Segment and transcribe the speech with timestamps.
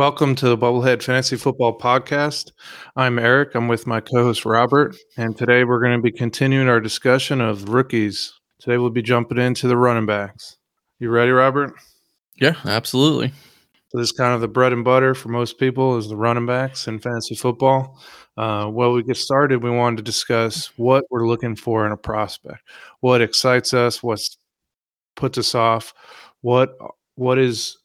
[0.00, 2.52] Welcome to the Bubblehead Fantasy Football Podcast.
[2.96, 3.54] I'm Eric.
[3.54, 4.96] I'm with my co host Robert.
[5.18, 8.32] And today we're going to be continuing our discussion of rookies.
[8.60, 10.56] Today we'll be jumping into the running backs.
[11.00, 11.74] You ready, Robert?
[12.36, 13.28] Yeah, absolutely.
[13.88, 16.46] So this is kind of the bread and butter for most people is the running
[16.46, 18.00] backs in fantasy football.
[18.38, 19.62] Uh, well, we get started.
[19.62, 22.62] We wanted to discuss what we're looking for in a prospect,
[23.00, 24.26] what excites us, what
[25.14, 25.92] puts us off,
[26.40, 26.74] what
[27.16, 27.76] what is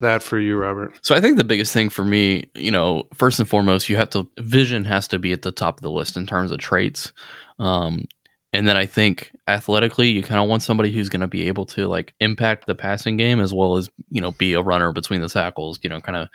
[0.00, 0.92] that for you, Robert?
[1.02, 4.10] So I think the biggest thing for me, you know, first and foremost, you have
[4.10, 7.12] to vision has to be at the top of the list in terms of traits.
[7.58, 8.06] Um,
[8.52, 11.66] and then I think athletically, you kind of want somebody who's going to be able
[11.66, 15.20] to like impact the passing game as well as you know be a runner between
[15.20, 15.78] the tackles.
[15.82, 16.28] You know, kind of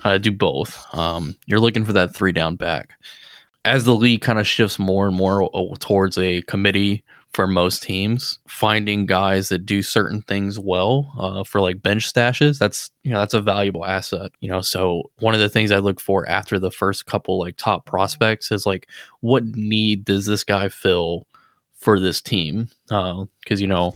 [0.00, 0.84] kind of do both.
[0.92, 2.90] Um, you're looking for that three down back.
[3.64, 8.38] As the league kind of shifts more and more towards a committee for most teams
[8.48, 13.20] finding guys that do certain things well uh, for like bench stashes that's you know
[13.20, 14.60] that's a valuable asset you know?
[14.60, 18.50] So one of the things i look for after the first couple like top prospects
[18.50, 18.88] is like
[19.20, 21.26] what need does this guy fill
[21.74, 22.68] for this team?
[22.88, 23.94] Because uh, you know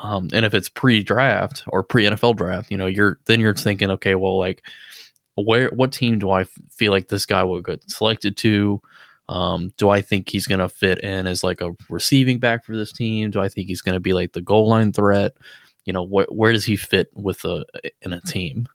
[0.00, 4.14] um, and if it's pre-draft or pre-nfl draft you know you're then you're thinking okay
[4.14, 4.62] well like
[5.36, 8.80] where what team do i feel like this guy will get selected to
[9.28, 12.76] um, do I think he's going to fit in as like a receiving back for
[12.76, 13.30] this team?
[13.30, 15.36] Do I think he's going to be like the goal line threat?
[15.84, 17.64] You know, wh- where does he fit with a
[18.02, 18.68] in a team?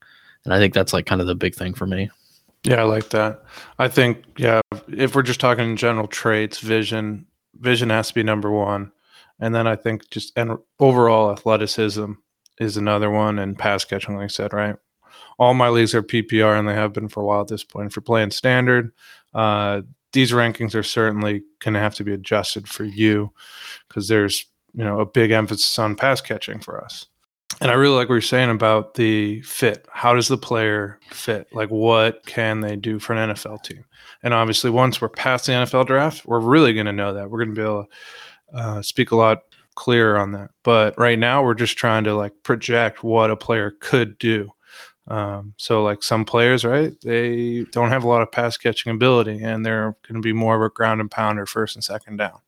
[0.46, 2.10] And I think that's like kind of the big thing for me.
[2.64, 3.44] Yeah, I like that.
[3.78, 8.52] I think yeah, if we're just talking general traits, vision, vision has to be number
[8.52, 8.92] one,
[9.40, 12.14] and then I think just and overall athleticism
[12.60, 14.76] is another one, and pass catching, like I said, right.
[15.38, 17.88] All my leagues are PPR, and they have been for a while at this point.
[17.88, 18.92] If you're playing standard,
[19.34, 19.82] uh,
[20.14, 23.32] these rankings are certainly going to have to be adjusted for you
[23.88, 27.08] because there's you know a big emphasis on pass catching for us.
[27.62, 29.86] And I really like what you're saying about the fit.
[29.92, 31.48] How does the player fit?
[31.52, 33.84] Like, what can they do for an NFL team?
[34.24, 37.30] And obviously, once we're past the NFL draft, we're really going to know that.
[37.30, 37.86] We're going to be able
[38.54, 39.40] to uh, speak a lot
[39.76, 40.52] clearer on that.
[40.64, 44.52] But right now, we're just trying to like project what a player could do.
[45.10, 46.94] Um, so like some players, right?
[47.02, 50.56] They don't have a lot of pass catching ability, and they're going to be more
[50.56, 52.40] of a ground and pounder first and second down.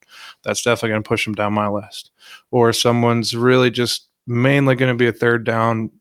[0.44, 2.12] That's definitely going to push them down my list.
[2.52, 5.92] Or someone's really just mainly going to be a third down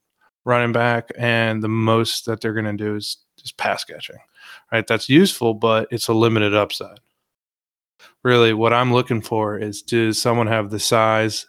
[0.45, 4.19] running back, and the most that they're going to do is just pass catching.
[4.71, 4.87] Right?
[4.87, 7.01] That's useful, but it's a limited upside.
[8.23, 11.47] Really, what I'm looking for is does someone have the size,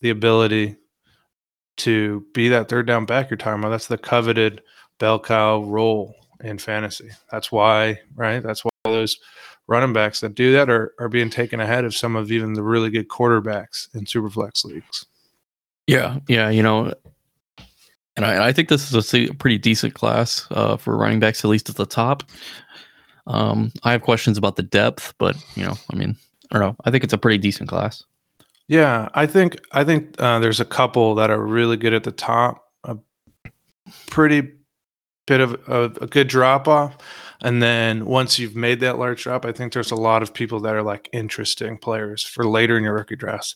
[0.00, 0.76] the ability,
[1.78, 3.70] to be that third down back you're talking about.
[3.70, 4.62] That's the coveted
[4.98, 7.10] bell cow role in fantasy.
[7.30, 8.42] That's why, right?
[8.42, 9.18] That's why those
[9.66, 12.62] running backs that do that are, are being taken ahead of some of even the
[12.62, 15.06] really good quarterbacks in superflex leagues.
[15.86, 16.92] Yeah, yeah, you know,
[18.16, 21.50] and I, I think this is a pretty decent class uh, for running backs, at
[21.50, 22.22] least at the top.
[23.26, 26.16] Um, I have questions about the depth, but you know, I mean,
[26.50, 26.76] I don't know.
[26.84, 28.04] I think it's a pretty decent class.
[28.68, 32.12] Yeah, I think I think uh, there's a couple that are really good at the
[32.12, 32.98] top, a
[34.10, 34.52] pretty
[35.26, 36.96] bit of a, a good drop off,
[37.40, 40.58] and then once you've made that large drop, I think there's a lot of people
[40.60, 43.54] that are like interesting players for later in your rookie drafts.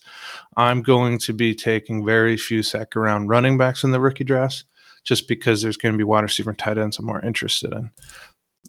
[0.55, 4.63] I'm going to be taking very few second round running backs in the rookie drafts,
[5.03, 7.91] just because there's going to be wide receiver tight ends I'm more interested in.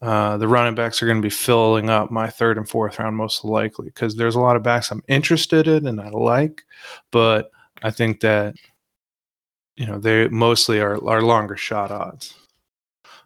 [0.02, 3.16] Uh, the running backs are going to be filling up my third and fourth round
[3.16, 6.64] most likely because there's a lot of backs I'm interested in and I like,
[7.12, 7.52] but
[7.84, 8.54] I think that
[9.76, 12.34] you know they mostly are are longer shot odds.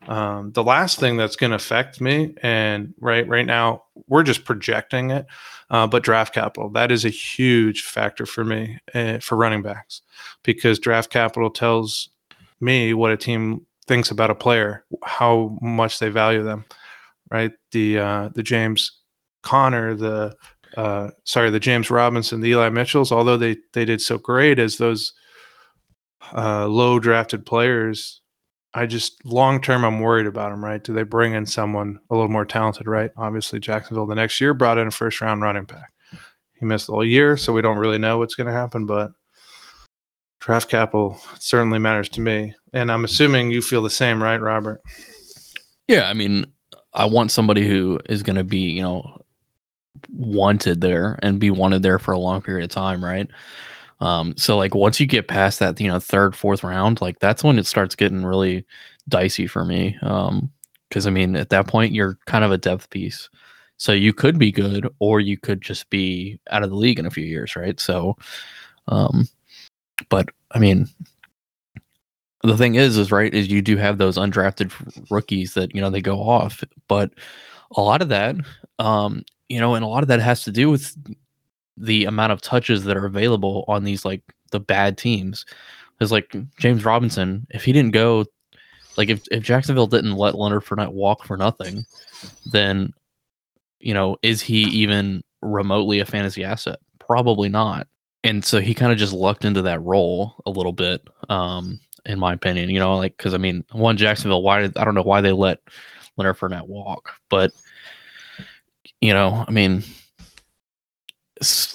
[0.07, 4.45] Um, the last thing that's going to affect me, and right right now we're just
[4.45, 5.27] projecting it,
[5.71, 10.03] uh, but draft capital that is a huge factor for me uh, for running backs
[10.43, 12.11] because draft capital tells
[12.61, 16.65] me what a team thinks about a player, how much they value them,
[17.31, 17.53] right?
[17.73, 18.91] The uh, the James
[19.43, 20.35] Conner, the
[20.77, 24.77] uh, sorry, the James Robinson, the Eli Mitchells, although they they did so great as
[24.77, 25.13] those
[26.37, 28.21] uh, low drafted players,
[28.75, 30.65] I just long term I'm worried about them.
[30.65, 30.83] Right?
[30.83, 32.87] Do they bring in someone a little more talented?
[32.87, 33.11] Right?
[33.17, 35.93] Obviously, Jacksonville the next year brought in a first round running back.
[36.59, 39.13] He missed whole year, so we don't really know what's going to happen, but
[40.47, 42.55] draft capital certainly matters to me.
[42.73, 44.81] And I'm assuming you feel the same, right, Robert?
[45.89, 46.47] Yeah, I mean,
[46.95, 49.21] I want somebody who is going to be, you know,
[50.13, 53.29] wanted there and be wanted there for a long period of time, right?
[53.99, 57.43] Um, so like once you get past that, you know, third, fourth round, like that's
[57.43, 58.65] when it starts getting really
[59.09, 59.99] dicey for me.
[60.03, 60.53] Um,
[60.89, 63.29] because I mean, at that point, you're kind of a depth piece.
[63.79, 67.07] So you could be good, or you could just be out of the league in
[67.07, 67.81] a few years, right?
[67.81, 68.17] So,
[68.87, 69.27] um,
[70.09, 70.89] but I mean,
[72.43, 74.73] the thing is, is right is you do have those undrafted
[75.11, 77.11] rookies that you know they go off, but
[77.77, 78.37] a lot of that,
[78.79, 80.97] um, you know, and a lot of that has to do with
[81.77, 84.23] the amount of touches that are available on these like
[84.53, 85.45] the bad teams.
[85.99, 88.25] Because like James Robinson, if he didn't go,
[88.97, 91.85] like if if Jacksonville didn't let Leonard Fournette walk for nothing,
[92.53, 92.93] then
[93.81, 96.79] you know, is he even remotely a fantasy asset?
[96.99, 97.87] Probably not.
[98.27, 102.19] And so he kind of just lucked into that role a little bit, um, in
[102.19, 102.71] my opinion.
[102.71, 105.33] You know, like because I mean, one Jacksonville, why did I don't know why they
[105.33, 105.61] let
[106.17, 107.53] Leonard Fournette walk, but
[109.01, 109.85] you know, I mean,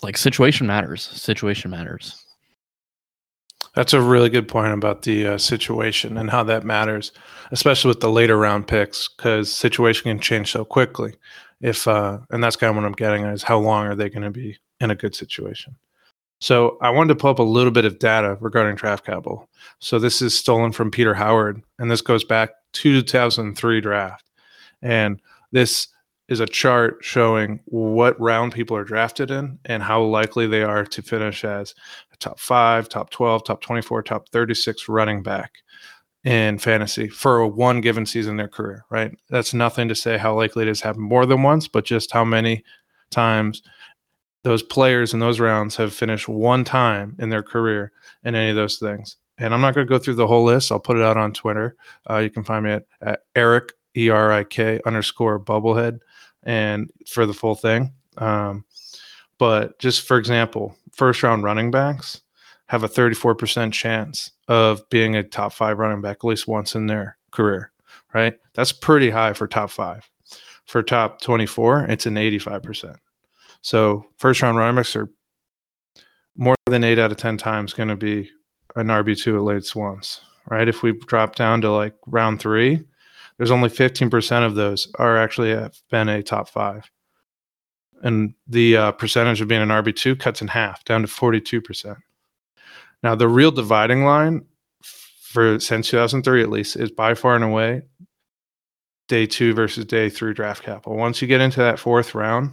[0.04, 1.04] like situation matters.
[1.04, 2.26] Situation matters.
[3.74, 7.14] That's a really good point about the uh, situation and how that matters,
[7.52, 11.14] especially with the later round picks, because situation can change so quickly.
[11.62, 14.24] If uh, and that's kind of what I'm getting is how long are they going
[14.24, 15.78] to be in a good situation?
[16.42, 19.48] So I wanted to pull up a little bit of data regarding draft capital.
[19.80, 24.26] So this is stolen from Peter Howard, and this goes back to 2003 draft,
[24.82, 25.22] and
[25.52, 25.88] this
[26.28, 30.86] is a chart showing what round people are drafted in and how likely they are
[30.86, 31.76] to finish as
[32.12, 35.52] a top five, top 12, top 24, top 36 running back
[36.24, 39.12] in fantasy for one given season in their career, right?
[39.30, 42.12] That's nothing to say how likely it is to happen more than once, but just
[42.12, 42.64] how many
[43.12, 43.62] times
[44.44, 47.92] those players in those rounds have finished one time in their career
[48.24, 49.18] in any of those things.
[49.38, 50.72] And I'm not going to go through the whole list.
[50.72, 51.76] I'll put it out on Twitter.
[52.10, 56.00] Uh, you can find me at, at Erik E R I K underscore bubblehead
[56.44, 57.94] and for the full thing.
[58.18, 58.66] Um,
[59.38, 62.22] but just for example, first round running backs
[62.68, 66.88] have a 34% chance of being a top five running back at least once in
[66.88, 67.72] their career,
[68.14, 68.36] right?
[68.54, 70.10] That's pretty high for top five.
[70.66, 72.96] For top 24, it's an 85%.
[73.62, 75.10] So first round running backs are
[76.36, 78.30] more than eight out of 10 times going to be
[78.76, 80.68] an RB2 at late once, right?
[80.68, 82.84] If we drop down to like round three,
[83.38, 86.90] there's only 15% of those are actually have been a top five.
[88.04, 91.98] And the uh, percentage of being an RB2 cuts in half down to 42%.
[93.04, 94.46] Now, the real dividing line
[95.22, 97.84] for since 2003 at least is by far and away
[99.08, 100.98] day two versus day three draft capital.
[100.98, 102.52] Once you get into that fourth round,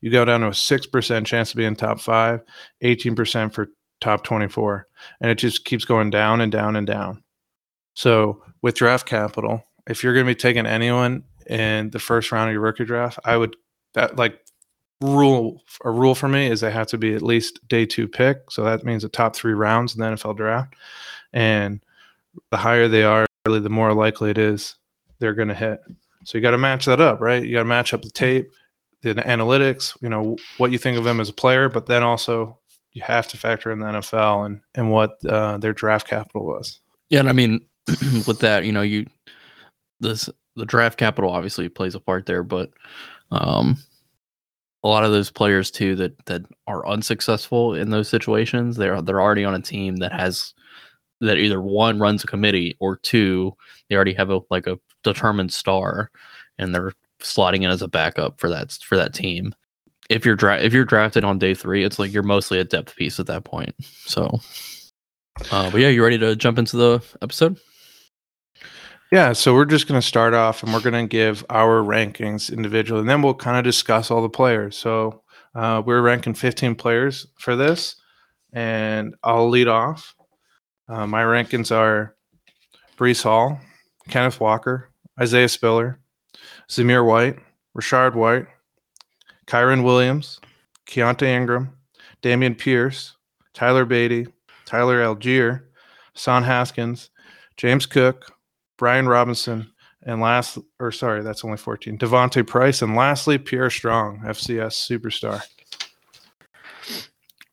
[0.00, 2.40] you go down to a 6% chance to be in top five,
[2.82, 3.68] 18% for
[4.00, 4.86] top 24.
[5.20, 7.22] And it just keeps going down and down and down.
[7.94, 12.48] So with draft capital, if you're going to be taking anyone in the first round
[12.48, 13.56] of your rookie draft, I would
[13.94, 14.38] that like
[15.00, 18.50] rule a rule for me is they have to be at least day two pick.
[18.50, 20.74] So that means the top three rounds in the NFL draft.
[21.32, 21.80] And
[22.50, 24.76] the higher they are, really the more likely it is
[25.18, 25.80] they're going to hit.
[26.24, 27.42] So you got to match that up, right?
[27.42, 28.50] You got to match up the tape,
[29.02, 32.58] the analytics, you know, what you think of them as a player, but then also
[32.92, 36.80] you have to factor in the NFL and, and what uh, their draft capital was.
[37.10, 37.20] Yeah.
[37.20, 37.60] And I mean,
[38.26, 39.06] with that, you know, you
[40.00, 42.70] this the draft capital obviously plays a part there, but
[43.30, 43.76] um,
[44.82, 49.20] a lot of those players too that that are unsuccessful in those situations, they're they're
[49.20, 50.54] already on a team that has
[51.20, 53.52] that either one runs a committee or two
[53.88, 56.10] they already have a like a determined star
[56.58, 56.92] and they're
[57.28, 59.54] slotting in as a backup for that for that team.
[60.10, 62.96] If you're dra- if you're drafted on day three, it's like you're mostly a depth
[62.96, 63.74] piece at that point.
[64.06, 64.40] So,
[65.50, 67.58] uh, but yeah, you ready to jump into the episode?
[69.10, 72.52] Yeah, so we're just going to start off and we're going to give our rankings
[72.52, 74.76] individually, and then we'll kind of discuss all the players.
[74.76, 75.22] So
[75.54, 77.96] uh, we're ranking 15 players for this,
[78.52, 80.14] and I'll lead off.
[80.88, 82.16] Uh, my rankings are
[82.98, 83.58] Breece Hall,
[84.08, 86.00] Kenneth Walker, Isaiah Spiller,
[86.68, 87.38] Zamir White,
[87.76, 88.46] Rachaad White,
[89.46, 90.40] Kyren Williams,
[90.86, 91.72] Keaontay Ingram,
[92.22, 93.16] Dameon Pierce,
[93.54, 94.30] Tyler Badie,
[94.66, 95.62] Tyler Allgeier,
[96.14, 97.10] Hassan Haskins,
[97.56, 98.26] James Cook,
[98.76, 99.70] Brian Robinson,
[100.02, 101.96] and last, or sorry, that's only 14.
[101.96, 105.42] D'Vonte Price, and lastly, Pierre Strong, FCS superstar.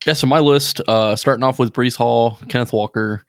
[0.06, 3.24] Yeah, so my list, uh, starting off with Breece Hall, Kenneth Walker,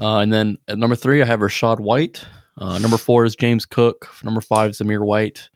[0.00, 2.24] uh, and then at number three, I have Rachaad White.
[2.58, 4.08] Uh, number four is James Cook.
[4.22, 5.48] Number five is Zamir White.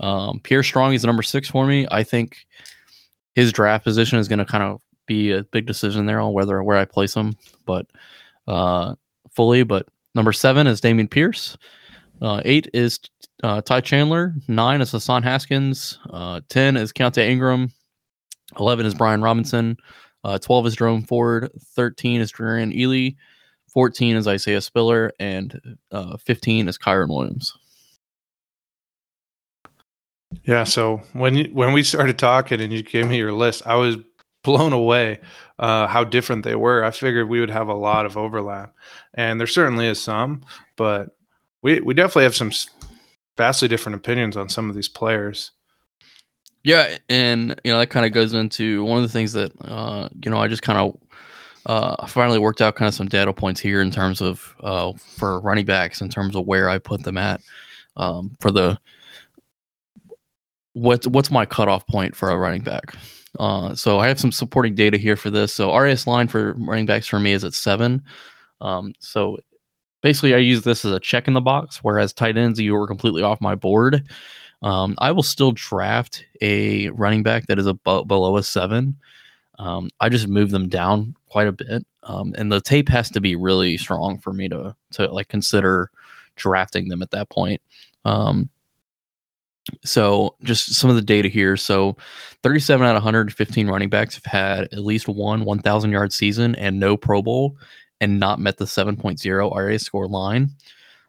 [0.00, 1.86] Um, Pierre Strong is number six for me.
[1.90, 2.46] I think
[3.34, 6.62] his draft position is going to kind of be a big decision there on whether
[6.62, 7.36] where I place him,
[7.66, 7.86] but
[8.48, 8.94] uh,
[9.30, 9.62] fully.
[9.62, 11.56] But number seven is Dameon Pierce.
[12.20, 12.98] Uh, eight is
[13.42, 14.34] uh, Ty Chandler.
[14.48, 15.98] Nine is Hassan Haskins.
[16.10, 17.72] Uh, Ten is Keaontay Ingram.
[18.58, 19.76] Eleven is Brian Robinson.
[20.24, 21.50] Uh, twelve is Jerome Ford.
[21.74, 23.16] Thirteen is Jerrion Ealy.
[23.72, 27.56] 14 is Isaiah Spiller, and uh, 15 is Kyren Williams.
[30.44, 30.64] Yeah.
[30.64, 33.96] So when when we started talking and you gave me your list, I was
[34.42, 35.20] blown away
[35.58, 36.84] uh, how different they were.
[36.84, 38.74] I figured we would have a lot of overlap,
[39.14, 40.44] and there certainly is some,
[40.76, 41.16] but
[41.62, 42.52] we we definitely have some
[43.36, 45.52] vastly different opinions on some of these players.
[46.64, 50.08] Yeah, and you know that kind of goes into one of the things that uh,
[50.24, 50.96] you know I just kind of
[51.66, 55.40] uh, finally worked out kind of some data points here in terms of uh, for
[55.40, 57.40] running backs in terms of where I put them at
[57.96, 58.78] um, for the
[60.72, 62.94] what what's my cutoff point for a running back.
[63.38, 65.54] Uh, so I have some supporting data here for this.
[65.54, 68.02] So RAS line for running backs for me is at seven.
[68.60, 69.38] Um, so
[70.02, 71.78] basically, I use this as a check in the box.
[71.82, 74.08] Whereas tight ends, you were completely off my board.
[74.62, 78.96] Um, I will still draft a running back that is above, below a seven.
[79.58, 83.20] Um, I just move them down quite a bit, um, and the tape has to
[83.20, 85.90] be really strong for me to to like consider
[86.36, 87.60] drafting them at that point.
[88.04, 88.50] Um,
[89.82, 91.56] so just some of the data here.
[91.56, 91.96] So
[92.42, 96.78] 37 out of 115 running backs have had at least one 1,000 yard season and
[96.78, 97.56] no Pro Bowl
[98.00, 100.50] and not met the 7.0 RA score line.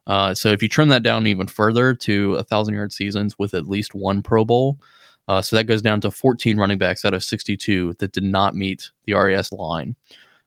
[0.06, 3.53] Uh, so if you trim that down even further to a thousand yard seasons with
[3.53, 4.80] at least one Pro Bowl,
[5.27, 8.56] uh, so that goes down to 14 running backs out of 62 that did not
[8.56, 9.96] meet the RAS line.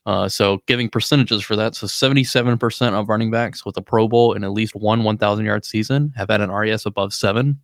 [0.04, 4.34] Uh, so giving percentages for that, so 77% of running backs with a Pro Bowl
[4.34, 7.60] and at least one 1,000 yard season have had an RAS above seven,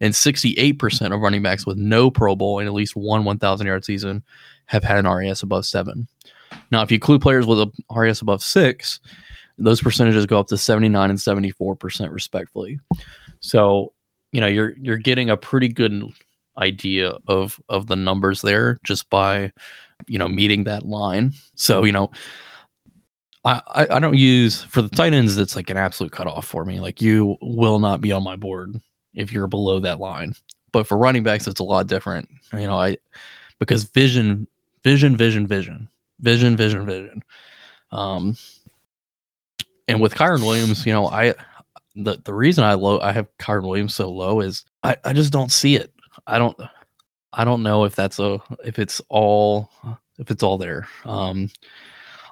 [0.00, 3.84] and 68% of running backs with no Pro Bowl and at least one 1,000 yard
[3.84, 4.22] season
[4.66, 6.06] have had an RAS above seven.
[6.70, 9.00] Now, if you include players with a RAS above six,
[9.56, 12.78] those percentages go up to 79 and 74% respectively.
[13.40, 13.92] So,
[14.36, 16.12] you know, you're you're getting a pretty good
[16.58, 19.50] idea of of the numbers there just by,
[20.08, 21.32] you know, meeting that line.
[21.54, 22.10] So, you know,
[23.46, 26.80] I, I, don't use for the tight ends, it's like an absolute cutoff for me.
[26.80, 28.78] Like you will not be on my board
[29.14, 30.34] if you're below that line.
[30.70, 32.28] But for running backs, it's a lot different.
[32.52, 32.98] You know, I
[33.58, 34.46] because vision,
[34.84, 35.88] vision, vision, vision,
[36.20, 37.24] vision, vision, vision.
[37.90, 38.36] Um,
[39.88, 41.32] and with Kyren Williams, you know, I
[41.96, 45.32] the the reason I low I have Kyren Williams so low is I I just
[45.32, 45.92] don't see it.
[46.26, 46.56] I don't
[47.32, 49.70] I don't know if that's a if it's all
[50.18, 50.88] if it's all there.
[51.04, 51.50] Um,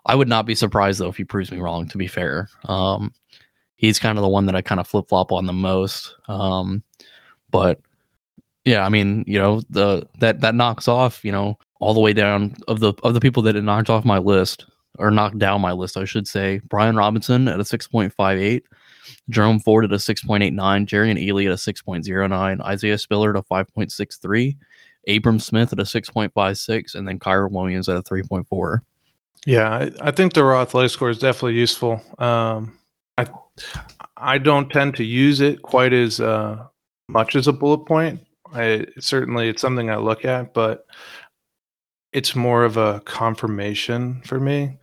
[0.07, 1.89] I would not be surprised though if he proves me wrong.
[1.89, 3.13] To be fair, um,
[3.77, 6.15] he's kind of the one that I kind of flip flop on the most.
[6.29, 6.83] Um,
[7.51, 7.81] but
[8.65, 12.13] yeah, I mean, you know, the that that knocks off, you know, all the way
[12.13, 14.67] down of the of the people that it knocked off my list
[14.99, 16.61] or knocked down my list, I should say.
[16.65, 18.63] Brian Robinson at a 6.58,
[19.31, 20.55] Jerome Ford at a 6.89,
[20.87, 24.57] Jerrion Ealy at a 6.09, Isaiah Spiller at a 5.63,
[25.09, 28.81] Abram Smith at a 6.56, and then Kyren Williams at a 3.4.
[29.47, 32.03] Yeah, I, I think the raw athletic score is definitely useful.
[32.19, 32.79] Um,
[33.19, 33.27] I
[34.17, 36.67] I don't tend to use it quite as uh,
[37.09, 38.25] much as a bullet point.
[38.55, 40.87] I certainly it's something I look at, but
[42.13, 44.79] it's more of a confirmation for me.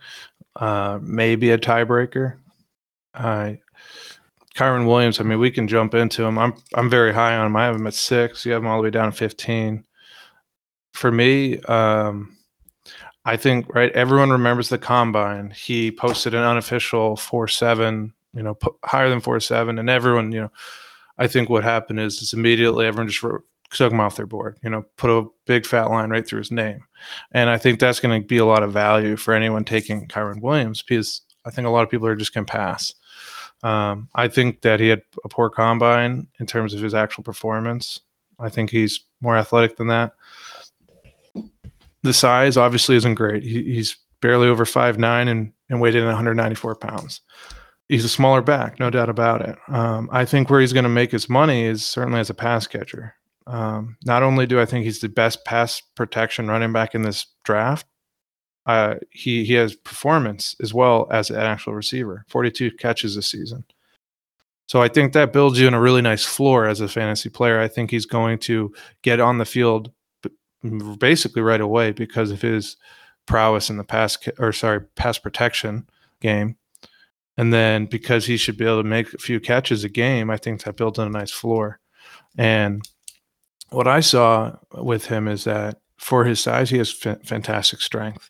[0.56, 2.36] Uh, maybe a tiebreaker.
[3.14, 3.54] Uh,
[4.54, 5.18] Kyren Williams.
[5.20, 6.38] I mean, we can jump into him.
[6.38, 7.56] I'm I'm very high on him.
[7.56, 8.44] I have him at six.
[8.44, 9.84] You have him all the way down to fifteen.
[10.92, 12.36] For me, um,
[13.24, 13.90] I think right.
[13.92, 15.50] Everyone remembers the combine.
[15.50, 18.12] He posted an unofficial four seven.
[18.34, 20.32] You know, higher than four seven, and everyone.
[20.32, 20.52] You know,
[21.18, 24.58] I think what happened is, is immediately everyone just wrote, took him off their board.
[24.62, 26.84] You know, put a big fat line right through his name,
[27.32, 30.42] and I think that's going to be a lot of value for anyone taking Kyren
[30.42, 32.94] Williams because I think a lot of people are just going to pass.
[33.62, 38.00] Um, I think that he had a poor combine in terms of his actual performance.
[38.38, 40.14] I think he's more athletic than that.
[42.02, 43.44] The size obviously isn't great.
[43.44, 47.20] He, he's barely over five nine and, and weighed in 194 pounds.
[47.88, 49.58] He's a smaller back, no doubt about it.
[49.68, 52.66] Um, I think where he's going to make his money is certainly as a pass
[52.66, 53.14] catcher.
[53.46, 57.26] Um, not only do I think he's the best pass protection running back in this
[57.44, 57.86] draft,
[58.66, 62.24] uh, he he has performance as well as an actual receiver.
[62.28, 63.64] Forty two catches this season.
[64.66, 67.60] So I think that builds you in a really nice floor as a fantasy player.
[67.60, 69.92] I think he's going to get on the field
[70.98, 72.76] basically right away because of his
[73.26, 75.88] prowess in the pass or sorry pass protection
[76.20, 76.56] game.
[77.36, 80.36] And then because he should be able to make a few catches a game, I
[80.36, 81.80] think that builds in a nice floor.
[82.38, 82.82] And
[83.70, 88.28] what I saw with him is that for his size, he has f- fantastic strength.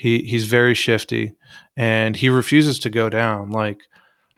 [0.00, 1.34] He he's very shifty,
[1.76, 3.50] and he refuses to go down.
[3.50, 3.82] Like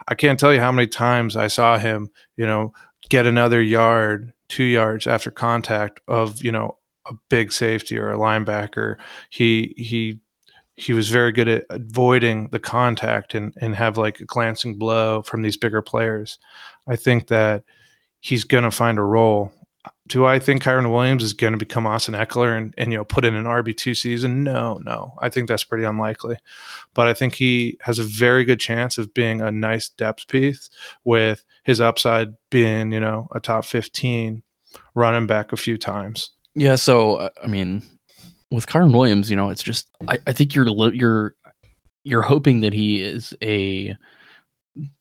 [0.09, 2.73] I can't tell you how many times I saw him, you know,
[3.11, 8.19] get another yard, two yards after contact of you know a big safety or a
[8.19, 8.97] linebacker.
[9.31, 10.19] He he
[10.75, 15.23] he was very good at avoiding the contact and and have like a glancing blow
[15.23, 16.41] from these bigger players.
[16.89, 17.63] I think that
[18.19, 19.53] he's going to find a role
[20.09, 23.05] do I think Kyren Williams is going to become Austin Ekeler and, and you know
[23.05, 24.43] put in an RB two season?
[24.43, 25.15] No, no.
[25.21, 26.37] I think that's pretty unlikely.
[26.95, 30.71] But I think he has a very good chance of being a nice depth piece
[31.05, 34.43] with his upside being you know a top fifteen
[34.95, 36.31] running back a few times.
[36.55, 36.77] Yeah.
[36.77, 37.83] So uh, I mean,
[38.51, 41.35] with Kyren Williams, you know, it's just I, I think you're you're
[42.05, 43.97] you're hoping that he is a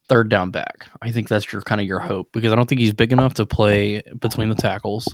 [0.09, 0.87] third down back.
[1.01, 3.33] I think that's your kind of your hope because I don't think he's big enough
[3.35, 5.07] to play between the tackles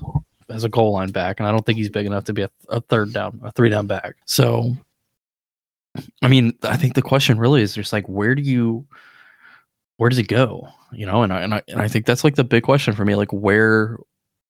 [0.50, 2.50] as a goal line back, and I don't think he's big enough to be a,
[2.70, 4.16] a third down, a three down back.
[4.26, 4.76] So,
[6.22, 8.86] I mean, I think the question really is just like, where do you,
[9.98, 10.70] where does he go?
[10.92, 13.04] You know, and I and I and I think that's like the big question for
[13.04, 13.16] me.
[13.16, 13.98] Like, where,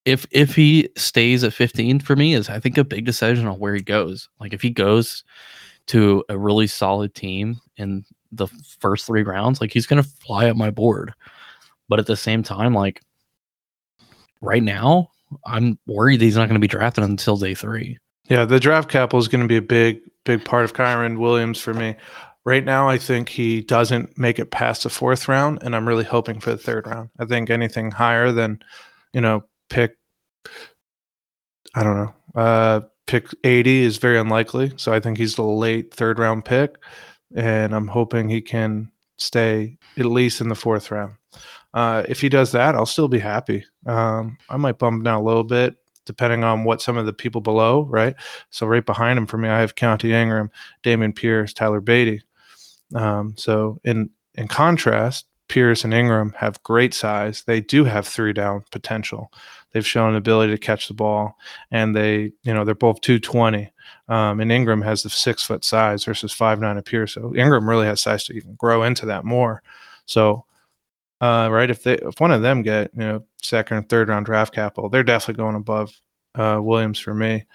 [0.06, 3.60] if if he stays at 15 for me is I think a big decision on
[3.60, 4.30] where he goes.
[4.40, 5.24] Like, if he goes
[5.88, 8.48] to a really solid team in the
[8.80, 11.14] first three rounds, like he's gonna fly up my board.
[11.90, 13.02] But at the same time, like
[14.42, 15.10] right now,
[15.46, 17.98] I'm worried he's not gonna be drafted until day three.
[18.30, 21.60] Yeah, the draft capital is going to be a big, big part of Kyren Williams
[21.60, 21.96] for me.
[22.44, 26.04] Right now, I think he doesn't make it past the fourth round, and I'm really
[26.04, 27.10] hoping for the third round.
[27.20, 28.60] I think anything higher than,
[29.14, 29.98] you know, pick,
[31.76, 34.74] I don't know, uh, pick 80 is very unlikely.
[34.78, 36.78] So I think he's the late third round pick
[37.36, 41.14] and I'm hoping he can stay at least in the fourth round.
[41.74, 43.66] Uh, if he does that, I'll still be happy.
[43.86, 47.42] Um, I might bump down a little bit depending on what some of the people
[47.42, 48.16] below, right?
[48.50, 50.50] So right behind him for me, I have Keaontay Ingram,
[50.82, 52.22] Dameon Pierce, Tyler Badie.
[52.96, 57.44] Um, so in in contrast, Pierce and Ingram have great size.
[57.44, 59.32] They do have three down potential.
[59.72, 61.38] They've shown an ability to catch the ball,
[61.72, 63.72] and they, you know, they're both 220.
[64.10, 67.08] Um, and Ingram has the six foot size versus five nine appear.
[67.08, 69.62] So Ingram really has size to even grow into that more.
[70.06, 70.46] So,
[71.20, 74.26] uh, right, if they if one of them get you know second or third round
[74.26, 76.00] draft capital, they're definitely going above
[76.36, 77.46] uh, Williams for me.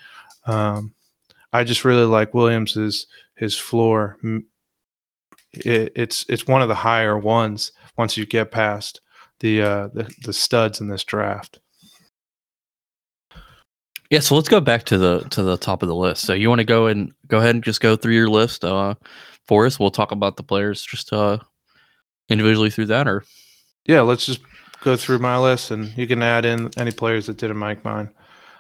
[0.46, 0.94] Um,
[1.52, 4.18] I just really like Williams's his floor.
[5.52, 9.00] It, it's it's one of the higher ones once you get past
[9.40, 11.60] the uh, the, the studs in this draft.
[14.12, 16.26] Yeah, so let's go back to the to the top of the list.
[16.26, 18.94] So you want to go and go ahead and just go through your list uh,
[19.46, 19.80] for us.
[19.80, 21.38] We'll talk about the players just uh,
[22.28, 23.24] individually through that, or
[23.86, 24.40] yeah, let's just
[24.82, 28.10] go through my list, and you can add in any players that didn't make mine.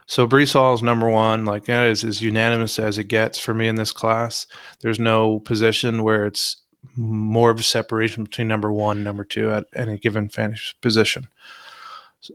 [0.06, 1.44] So Breece Hall is number one.
[1.44, 4.46] Like that is as unanimous as it gets for me in this class.
[4.80, 6.62] There's no position where it's
[6.96, 11.28] more of a separation between number one and number two at any given fantasy position.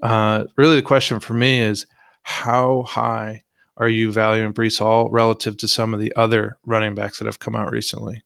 [0.04, 1.88] Uh, really, the question for me is
[2.28, 3.42] how high
[3.78, 7.40] are you valuing Breece Hall relative to some of the other running backs that have
[7.40, 8.22] come out recently?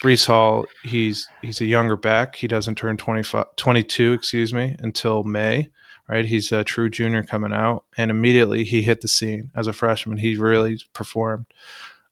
[0.00, 2.34] Breece Hall, he's he's a younger back.
[2.34, 5.68] He doesn't turn 25, 22, excuse me, until May,
[6.08, 6.24] right?
[6.24, 10.18] He's a true junior coming out, and immediately he hit the scene as a freshman.
[10.18, 11.46] He really performed.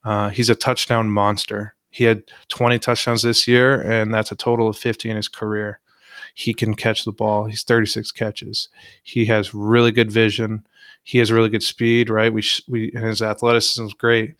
[0.04, 1.74] Uh, he's a touchdown monster.
[1.90, 5.80] He had 20 touchdowns this year, and that's a total of 50 in his career.
[6.38, 7.46] He can catch the ball.
[7.46, 8.68] He's 36 catches.
[9.02, 10.64] He has really good vision.
[11.02, 12.32] He has really good speed, right?
[12.32, 14.36] We we and his athleticism is great.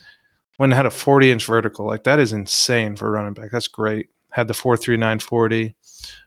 [0.59, 3.51] When had a 40 inch vertical, like that is insane for running back.
[3.51, 4.11] That's great.
[4.31, 5.75] Had the 43940.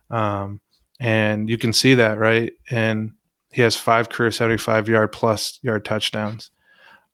[0.09, 0.59] Um,
[0.99, 2.51] and you can see that, right?
[2.69, 3.13] And
[3.53, 6.51] he has five career 75 yard plus yard touchdowns.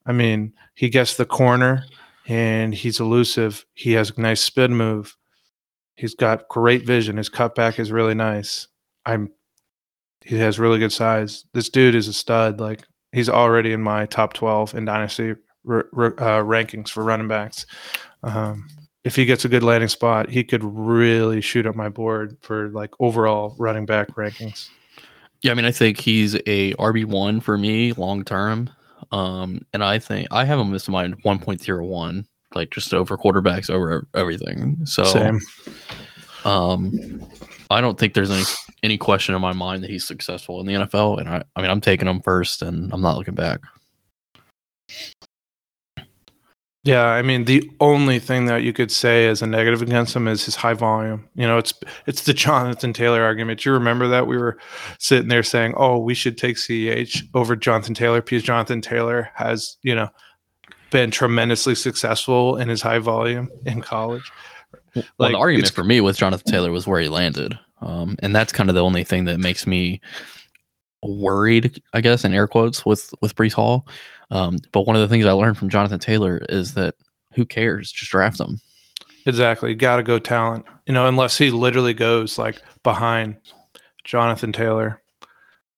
[0.08, 1.86] I mean, he gets the corner
[2.28, 3.68] and he's elusive.
[3.76, 5.16] He has a nice spin move.
[5.98, 7.18] He's got great vision.
[7.18, 8.68] His cutback is really nice.
[9.06, 9.32] I'm.
[10.24, 11.46] He has really good size.
[11.54, 12.60] This dude is a stud.
[12.60, 15.36] Like he's already in my top twelve in dynasty
[15.68, 17.66] r- r- uh, rankings for running backs.
[18.24, 18.68] Um,
[19.04, 22.70] if he gets a good landing spot, he could really shoot up my board for
[22.70, 24.70] like overall running back rankings.
[25.42, 28.70] Yeah, I mean, I think he's a RB one for me long term.
[29.12, 32.94] Um, and I think I have him as my one point zero one like just
[32.94, 34.86] over quarterbacks over everything.
[34.86, 35.40] So Same.
[36.46, 37.26] um
[37.70, 38.44] I don't think there's any
[38.84, 41.72] any question in my mind that he's successful in the NFL and I I mean
[41.72, 43.60] I'm taking him first and I'm not looking back.
[46.88, 50.26] Yeah, I mean the only thing that you could say as a negative against him
[50.26, 51.28] is his high volume.
[51.36, 51.74] You know, it's
[52.06, 53.66] it's the Jonathan Taylor argument.
[53.66, 54.58] You remember that we were
[54.98, 59.76] sitting there saying, "Oh, we should take CEH over Jonathan Taylor because Jonathan Taylor has,
[59.84, 60.08] you know,
[60.90, 64.32] been tremendously successful in his high volume in college.
[64.96, 68.36] Well, like, the argument for me with Jonathan Taylor was where he landed, um, and
[68.36, 70.02] that's kind of the only thing that makes me
[71.04, 73.88] worried, I guess, in air quotes with with Breece Hall.
[74.32, 76.96] Um, but one of the things I learned from Jonathan Taylor is that
[77.34, 77.92] who cares?
[77.92, 78.60] Just draft him.
[79.26, 79.76] Exactly.
[79.76, 80.66] Got to go talent.
[80.86, 83.38] You know, unless he literally goes like behind
[84.04, 85.02] Jonathan Taylor.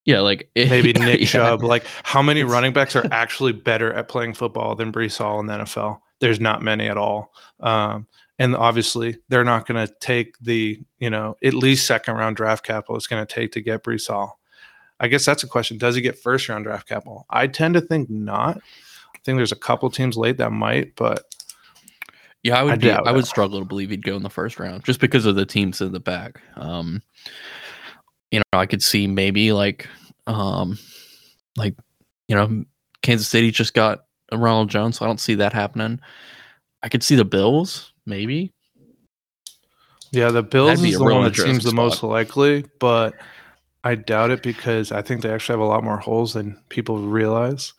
[0.09, 1.27] Yeah, like maybe Nick yeah.
[1.27, 1.61] Chubb.
[1.61, 5.45] Like, how many running backs are actually better at playing football than Breece Hall in
[5.45, 5.99] the NFL?
[6.19, 7.31] There's not many at all.
[7.59, 8.07] Um,
[8.39, 12.65] and obviously, they're not going to take the you know at least second round draft
[12.65, 14.39] capital it's going to take to get Breece Hall.
[14.99, 15.77] I guess that's a question.
[15.77, 17.27] Does he get first round draft capital?
[17.29, 18.57] I tend to think not.
[18.57, 21.25] I think there's a couple teams late that might, but
[22.41, 24.59] Yeah, I would I be, I would struggle to believe he'd go in the first
[24.59, 26.41] round just because of the teams in the back.
[26.55, 27.03] Um,
[28.31, 29.87] you know, I could see maybe like,
[30.29, 30.77] um,
[31.57, 31.75] like,
[32.27, 32.63] you know,
[33.01, 35.99] Kansas City just got Ronald Jones, so I don't see that happening.
[36.83, 38.53] I could see the Bills, maybe.
[40.11, 43.13] Yeah, the Bills is the one that seems the most likely, but
[43.83, 46.99] I doubt it because I think they actually have a lot more holes than people
[46.99, 47.73] realize.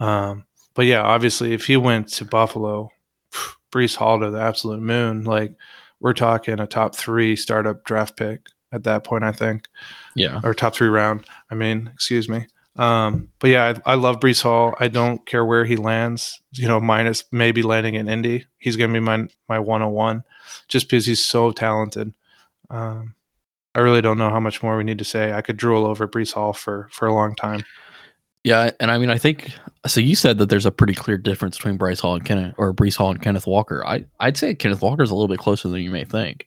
[0.00, 2.90] Um, but yeah, obviously, if he went to Buffalo,
[3.72, 5.52] Breece Hall to the absolute moon, like
[6.00, 9.68] we're talking a top three startup draft pick at that point, I think,
[10.14, 10.40] Yeah.
[10.44, 11.24] or top three round.
[11.50, 12.46] I mean, excuse me.
[12.76, 14.74] Um, but yeah, I, I love Breece Hall.
[14.78, 18.44] I don't care where he lands, you know, minus maybe landing in Indy.
[18.58, 20.22] He's going to be my my 101
[20.68, 22.12] just because he's so talented.
[22.68, 23.14] Um,
[23.74, 25.32] I really don't know how much more we need to say.
[25.32, 27.64] I could drool over Breece Hall for for a long time.
[28.44, 29.50] Yeah, and I mean, I think
[29.86, 30.00] so.
[30.00, 32.96] You said that there's a pretty clear difference between Bryce Hall and Kenneth, or Breece
[32.96, 33.84] Hall and Kenneth Walker.
[33.86, 36.46] I I'd say Kenneth Walker is a little bit closer than you may think.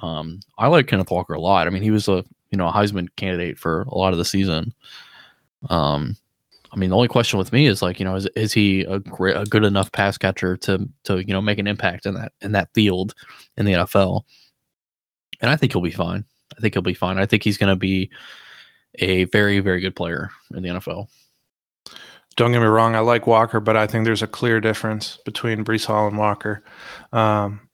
[0.00, 1.66] Um, I like Kenneth Walker a lot.
[1.66, 2.24] I mean, he was a
[2.56, 4.72] you know a Heisman candidate for a lot of the season.
[5.68, 6.16] Um,
[6.72, 8.98] I mean, the only question with me is like, you know, is is he a
[8.98, 12.32] great, a good enough pass catcher to to you know make an impact in that
[12.40, 13.14] in that field
[13.58, 14.22] in the NFL?
[15.42, 16.24] And I think he'll be fine.
[16.56, 17.18] I think he'll be fine.
[17.18, 18.10] I think he's going to be
[18.94, 21.08] a very very good player in the NFL.
[22.36, 25.64] Don't get me wrong, I like Walker, but I think there's a clear difference between
[25.64, 26.62] Breece Hall and Walker.
[27.10, 27.66] Um,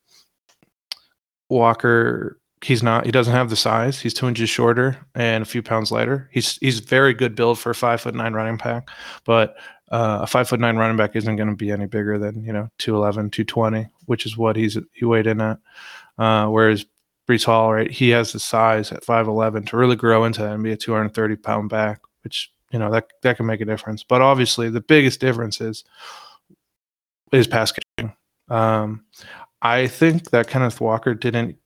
[1.49, 3.05] Walker, he's not.
[3.05, 4.01] He doesn't have the size.
[4.01, 6.29] He's two inches shorter and a few pounds lighter.
[6.33, 8.89] He's he's very good build for a five foot nine running back,
[9.25, 9.57] but
[9.91, 12.53] uh, a five foot nine running back isn't going to be any bigger than you
[12.53, 15.59] know 211, 220, which is what he's he weighed in at.
[16.19, 16.85] Uh, whereas
[17.29, 20.63] Breece Hall, right, he has the size at 5'11 to really grow into that and
[20.63, 24.05] be a 230 pound back, which you know that that can make a difference.
[24.05, 25.85] But obviously, the biggest difference is
[27.33, 28.15] is pass catching.
[28.49, 29.05] Um,
[29.63, 31.57] I think that Kenneth Walker didn't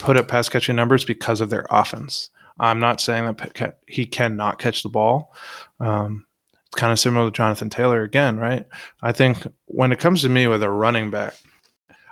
[0.00, 2.30] put up pass catching numbers because of their offense.
[2.58, 5.34] I'm not saying that he cannot catch the ball.
[5.78, 6.26] Um,
[6.66, 8.66] it's kind of similar to Jonathan Taylor again, right?
[9.02, 11.34] I think when it comes to me with a running back,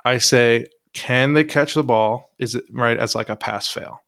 [0.04, 2.30] I say, can they catch the ball?
[2.38, 4.02] Is it right as like a pass fail?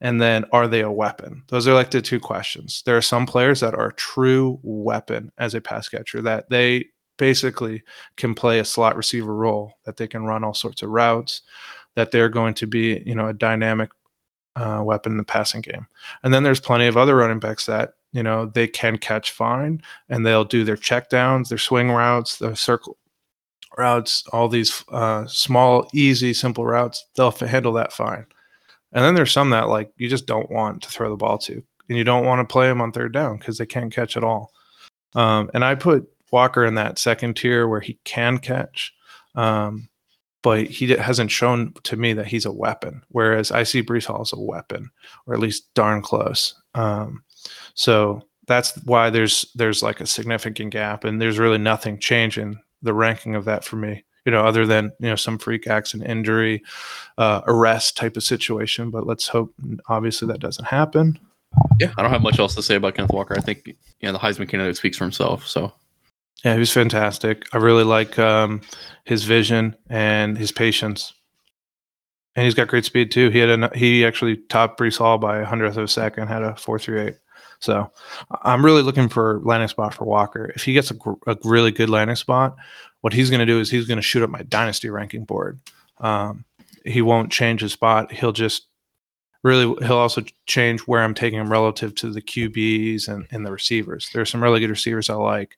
[0.00, 1.42] And then are they a weapon?
[1.48, 2.82] Those are like the two questions.
[2.84, 6.86] There are some players that are true weapon as a pass catcher that they
[7.18, 7.82] basically
[8.16, 11.42] can play a slot receiver role, that they can run all sorts of routes,
[11.94, 13.90] that they're going to be, you know, a dynamic
[14.56, 15.86] uh, weapon in the passing game.
[16.22, 19.82] And then there's plenty of other running backs that, you know, they can catch fine
[20.08, 22.96] and they'll do their check downs, their swing routes, the circle
[23.78, 27.06] routes, all these uh, small, easy, simple routes.
[27.16, 28.26] They'll handle that fine.
[28.92, 31.62] And then there's some that like you just don't want to throw the ball to,
[31.88, 34.24] and you don't want to play them on third down because they can't catch at
[34.24, 34.52] all.
[35.14, 38.94] Um, and I put Walker in that second tier where he can catch,
[39.34, 39.88] um,
[40.42, 43.02] but he hasn't shown to me that he's a weapon.
[43.08, 44.90] Whereas I see Breece Hall as a weapon,
[45.26, 46.60] or at least darn close.
[46.74, 47.22] Um,
[47.74, 52.94] so that's why there's there's like a significant gap, and there's really nothing changing the
[52.94, 54.04] ranking of that for me.
[54.24, 56.62] You know, other than you know some freak accident, injury,
[57.18, 58.90] uh, arrest type of situation.
[58.90, 59.52] But let's hope,
[59.88, 61.18] obviously, that doesn't happen.
[61.80, 63.34] Yeah, I don't have much else to say about Kenneth Walker.
[63.36, 65.46] I think you know the Heisman candidate speaks for himself.
[65.46, 65.72] So
[66.44, 67.46] Yeah, he was fantastic.
[67.52, 68.62] I really like um,
[69.04, 71.14] his vision and his patience,
[72.34, 73.30] and he's got great speed too.
[73.30, 76.42] He had a he actually topped Breece Hall by a hundredth of a second, had
[76.42, 77.18] a four three eight.
[77.60, 77.92] So
[78.42, 80.52] I'm really looking for landing spot for Walker.
[80.56, 82.56] If he gets a, gr- a really good landing spot,
[83.02, 85.60] what he's going to do is he's going to shoot up my dynasty ranking board.
[85.98, 86.44] Um,
[86.84, 88.10] he won't change his spot.
[88.10, 88.66] He'll just
[89.44, 93.52] really he'll also change where I'm taking him relative to the QBs and, and the
[93.52, 94.10] receivers.
[94.12, 95.56] There are some really good receivers I like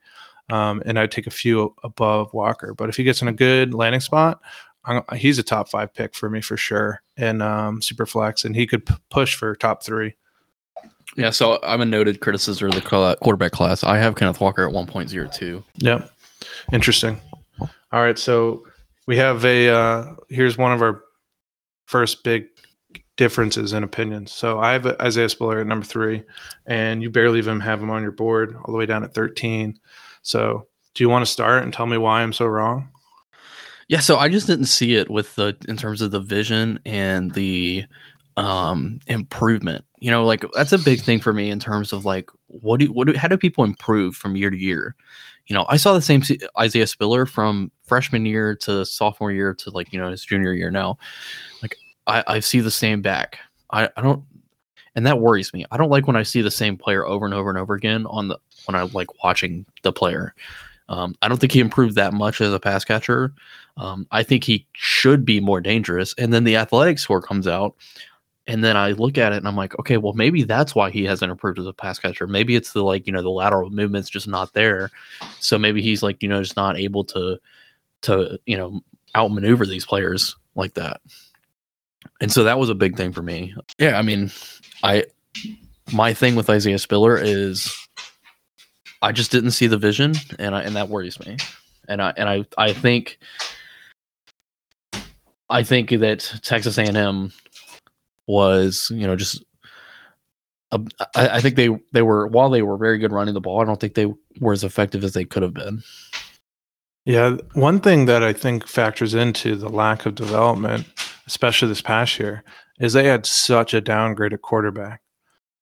[0.50, 2.74] um, and I'd take a few above Walker.
[2.74, 4.40] But if he gets in a good landing spot,
[4.84, 8.54] I'm, he's a top five pick for me for sure and um, super flex, and
[8.54, 10.14] he could p- push for top three.
[11.16, 13.84] yeah, so I'm a noted criticism of the quarterback class.
[13.84, 15.62] I have Kenneth Walker at 1.02.
[15.76, 16.10] Yep,
[16.72, 17.20] interesting.
[17.60, 18.66] All right, so
[19.06, 21.02] we have a uh, here's one of our
[21.86, 22.46] first big
[23.16, 24.32] differences in opinions.
[24.32, 26.24] So I have Isaiah Spiller at number three,
[26.66, 29.78] and you barely even have him on your board all the way down at 13.
[30.24, 32.88] So do you want to start and tell me why I'm so wrong?
[33.88, 37.32] Yeah, so I just didn't see it with the in terms of the vision and
[37.32, 37.84] the
[38.36, 39.84] um improvement.
[40.00, 42.92] you know, like that's a big thing for me in terms of like what do
[42.92, 44.96] what do, how do people improve from year to year?
[45.46, 46.22] You know, I saw the same
[46.58, 50.70] Isaiah Spiller from freshman year to sophomore year to like you know his junior year
[50.70, 50.98] now.
[51.62, 53.38] Like I, I see the same back.
[53.70, 54.24] I, I don't,
[54.94, 55.66] and that worries me.
[55.70, 58.06] I don't like when I see the same player over and over and over again
[58.06, 60.34] on the when I like watching the player.
[60.88, 63.32] Um, I don't think he improved that much as a pass catcher.
[63.76, 66.14] Um, I think he should be more dangerous.
[66.18, 67.74] And then the athletic score comes out,
[68.46, 71.04] and then I look at it and I'm like, okay, well maybe that's why he
[71.04, 72.26] hasn't improved as a pass catcher.
[72.26, 74.90] Maybe it's the like you know the lateral movement's just not there,
[75.40, 77.38] so maybe he's like you know just not able to
[78.02, 78.80] to you know
[79.16, 81.00] outmaneuver these players like that.
[82.20, 83.54] And so that was a big thing for me.
[83.78, 84.30] Yeah, I mean,
[84.82, 85.04] I
[85.92, 87.83] my thing with Isaiah Spiller is
[89.04, 91.36] I just didn't see the vision, and I, and that worries me.
[91.88, 93.18] And I and I I think
[95.50, 97.30] I think that Texas A&M
[98.26, 99.44] was you know just
[100.72, 100.78] I,
[101.14, 103.78] I think they they were while they were very good running the ball, I don't
[103.78, 105.82] think they were as effective as they could have been.
[107.04, 110.86] Yeah, one thing that I think factors into the lack of development,
[111.26, 112.42] especially this past year,
[112.80, 115.02] is they had such a downgrade at quarterback.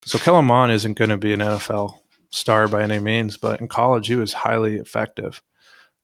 [0.04, 2.01] So Kellen Mond isn't going to be an NFL
[2.32, 5.40] star by any means, but in college he was highly effective,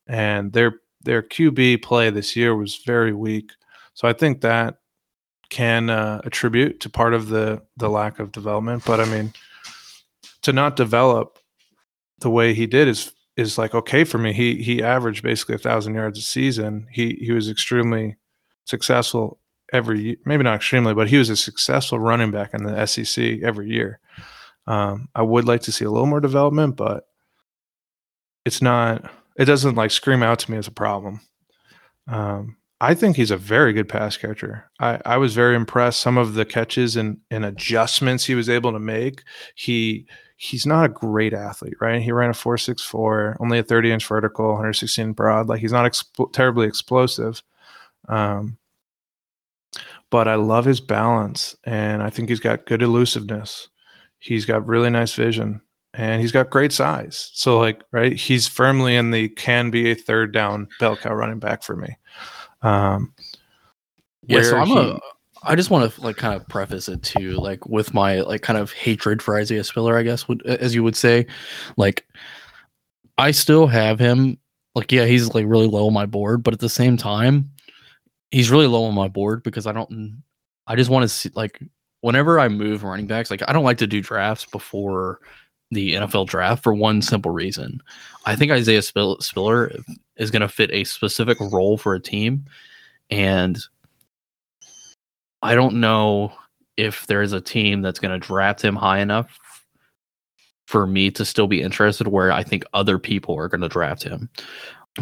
[0.07, 3.51] and their their QB play this year was very weak.
[3.95, 4.77] So I think that
[5.51, 8.85] can uh, attribute to part of the the lack of development.
[8.85, 9.33] But I mean,
[10.43, 11.39] to not develop
[12.21, 14.33] the way he did is is like okay for me.
[14.33, 16.87] He he averaged basically a thousand yards a season.
[16.93, 18.17] He he was extremely
[18.65, 19.39] successful
[19.73, 23.71] every maybe not extremely, but he was a successful running back in the SEC every
[23.71, 24.01] year.
[24.69, 27.09] Um, I would like to see a little more development, but
[28.45, 29.11] it's not.
[29.37, 31.21] It doesn't like scream out to me as a problem.
[32.07, 34.71] Um, I think he's a very good pass catcher.
[34.79, 38.73] I, I was very impressed some of the catches and, and adjustments he was able
[38.73, 39.25] to make.
[39.55, 42.01] He he's not a great athlete, right?
[42.01, 45.49] He ran a 4.64, only a 30 inch vertical, 116 broad.
[45.49, 47.43] Like he's not exp- terribly explosive.
[48.09, 48.59] Um,
[50.11, 53.69] but I love his balance and I think he's got good elusiveness.
[54.19, 55.61] He's got really nice vision
[55.95, 57.31] and he's got great size.
[57.35, 61.39] So like, right, he's firmly in the can be a third down bell cow running
[61.39, 61.97] back for me.
[62.63, 63.15] Um,
[64.27, 64.99] yeah, so I'm he, a
[65.43, 68.59] I just want to like kind of preface it too, like with my like kind
[68.59, 71.27] of hatred for Isaiah Spiller, I guess, would as you would say,
[71.77, 72.07] like
[73.17, 74.39] I still have him.
[74.75, 77.51] Like, yeah, he's like really low on my board, but at the same time,
[78.31, 80.23] he's really low on my board because I don't.
[80.67, 81.61] I just want to see like
[82.01, 85.21] whenever I move running backs, like I don't like to do drafts before
[85.71, 87.83] the NFL draft for one simple reason.
[88.25, 89.73] I think Isaiah Spiller
[90.17, 92.45] is going to fit a specific role for a team,
[93.11, 93.59] and
[95.43, 96.33] I don't know
[96.77, 99.39] if there's a team that's going to draft him high enough
[100.67, 104.03] for me to still be interested where I think other people are going to draft
[104.03, 104.29] him.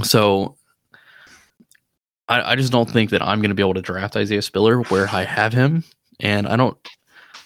[0.02, 0.56] So
[2.28, 4.82] I, I just don't think that I'm going to be able to draft Isaiah Spiller
[4.82, 5.84] where I have him.
[6.20, 6.76] And I don't,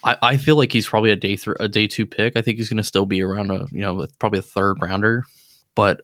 [0.04, 2.36] I, I feel like he's probably a day three, a day two pick.
[2.36, 5.24] I think he's going to still be around a, you know, probably a third rounder.
[5.74, 6.02] But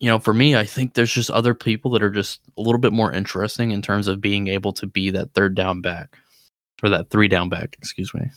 [0.00, 2.78] you know, for me, I think there's just other people that are just a little
[2.78, 6.16] bit more interesting in terms of being able to be that third down back
[6.82, 8.30] or that three down back, excuse me.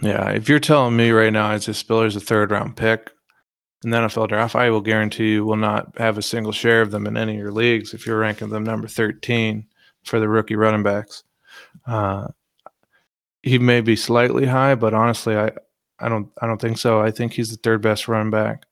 [0.00, 3.10] Yeah, if you're telling me right now Isaiah Spiller's a third round pick
[3.84, 6.90] in the NFL draft, I will guarantee you will not have a single share of
[6.90, 9.64] them in any of your leagues if you're ranking them number 13
[10.04, 11.22] for the rookie running backs.
[11.86, 12.28] Uh,
[13.42, 15.50] he may be slightly high, but honestly, I,
[15.98, 17.00] I don't I don't think so.
[17.00, 18.64] I think he's the third best running back.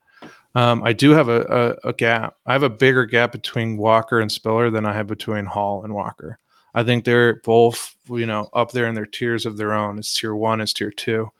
[0.55, 2.35] Um, I do have a, a, a, gap.
[2.47, 5.93] I have a bigger gap between Walker and Spiller than I have between Hall and
[5.93, 6.39] Walker.
[6.73, 9.99] I think they're both, you know, up there in their tiers of their own.
[9.99, 11.31] It's tier one, it's tier two.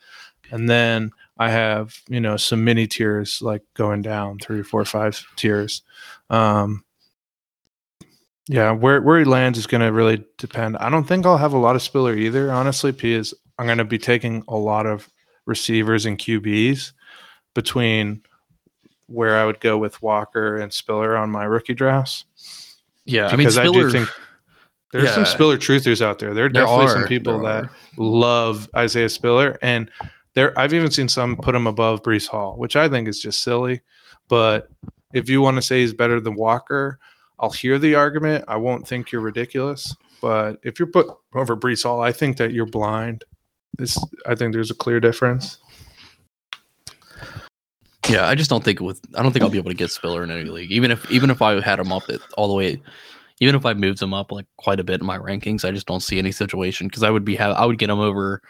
[0.51, 5.23] And then I have, you know, some mini tiers like going down three, four, five
[5.35, 5.81] tiers.
[6.29, 6.83] Um,
[8.47, 10.77] yeah, where where he lands is going to really depend.
[10.77, 13.77] I don't think I'll have a lot of Spiller either, honestly, P is I'm going
[13.77, 15.09] to be taking a lot of
[15.45, 16.93] receivers and QBs
[17.53, 18.21] between
[19.07, 22.25] where I would go with Walker and Spiller on my rookie drafts.
[23.05, 24.09] Yeah, because I, mean, Spiller, I do think
[24.91, 26.33] there's yeah, some Spiller truthers out there.
[26.33, 29.91] There are definitely there are, some people that love Isaiah Spiller, and
[30.35, 33.41] there I've even seen some put him above Breece Hall, which I think is just
[33.41, 33.81] silly.
[34.29, 34.69] But
[35.13, 36.99] if you want to say he's better than Walker,
[37.39, 38.45] I'll hear the argument.
[38.47, 39.95] I won't think you're ridiculous.
[40.21, 43.23] But if you're put over Breece Hall, I think that you're blind.
[43.77, 45.59] This I think there's a clear difference.
[48.09, 50.23] Yeah, I just don't think with I don't think I'll be able to get Spiller
[50.23, 50.71] in any league.
[50.71, 52.81] Even if even if I had him up at, all the way,
[53.39, 55.87] even if I moved him up like quite a bit in my rankings, I just
[55.87, 58.41] don't see any situation because I would be have I would get him over.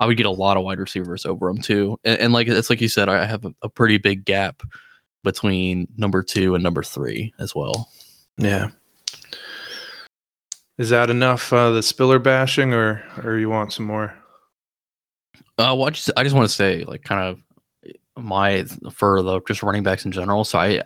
[0.00, 1.98] I would get a lot of wide receivers over him too.
[2.04, 4.62] And, and like it's like you said, I have a, a pretty big gap
[5.24, 7.90] between number two and number three as well.
[8.38, 8.68] Yeah.
[10.78, 14.14] Is that enough uh, the Spiller bashing, or or you want some more?
[15.58, 19.40] Uh, well, I just I just want to say like kind of my for the
[19.42, 20.44] just running backs in general.
[20.44, 20.82] So I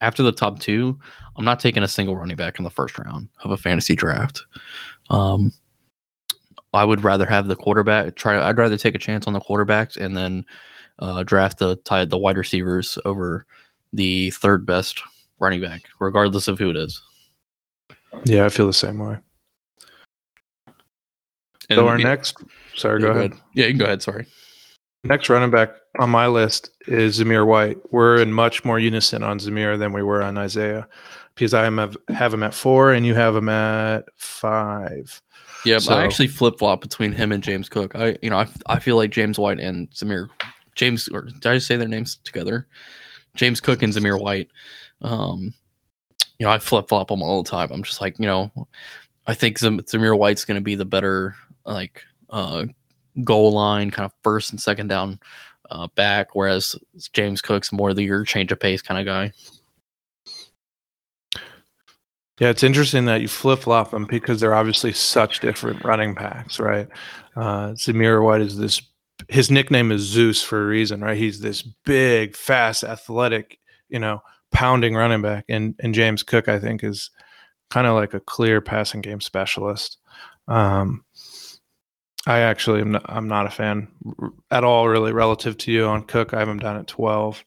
[0.00, 0.98] after the top two,
[1.36, 4.42] I'm not taking a single running back in the first round of a fantasy draft.
[5.10, 5.52] Um,
[6.72, 8.16] I would rather have the quarterback.
[8.16, 8.40] Try.
[8.40, 10.46] I'd rather take a chance on the quarterbacks and then
[10.98, 13.44] uh, draft the tie the wide receivers over
[13.92, 15.02] the third best
[15.38, 17.00] running back, regardless of who it is.
[18.24, 19.18] Yeah, I feel the same way.
[21.68, 22.36] And so our yeah, next,
[22.76, 23.32] sorry, yeah, go ahead.
[23.54, 24.02] Yeah, you can go ahead.
[24.02, 24.26] Sorry.
[25.04, 27.78] Next running back on my list is Zamir White.
[27.90, 30.86] We're in much more unison on Zamir than we were on Isaiah,
[31.34, 35.20] because I am have, have him at four and you have him at five.
[35.64, 37.94] Yeah, So- I actually flip flop between him and James Cook.
[37.94, 40.28] I, you know, I, I feel like James White and Zamir,
[40.76, 42.66] James, or did I just say their names together?
[43.34, 44.48] James Cook and Zamir White.
[45.02, 45.54] Um,
[46.38, 47.70] you know, I flip flop them all the time.
[47.72, 48.50] I'm just like, you know,
[49.26, 52.66] I think Zam- Zamir White's going to be the better, like, uh,
[53.24, 55.18] goal line kind of first and second down
[55.70, 56.76] uh, back, whereas
[57.12, 59.32] James Cook's more the your change of pace kind of guy.
[62.38, 66.60] Yeah, it's interesting that you flip flop them because they're obviously such different running backs,
[66.60, 66.86] right?
[67.34, 68.82] Uh, Zamir White is this.
[69.28, 71.16] His nickname is Zeus for a reason, right?
[71.16, 74.20] He's this big, fast, athletic, you know,
[74.52, 77.10] pounding running back, and and James Cook, I think, is
[77.70, 79.98] kind of like a clear passing game specialist.
[80.48, 81.04] Um,
[82.26, 83.88] I actually am not, I'm not a fan
[84.50, 86.34] at all, really, relative to you on Cook.
[86.34, 87.44] I have him down at 12,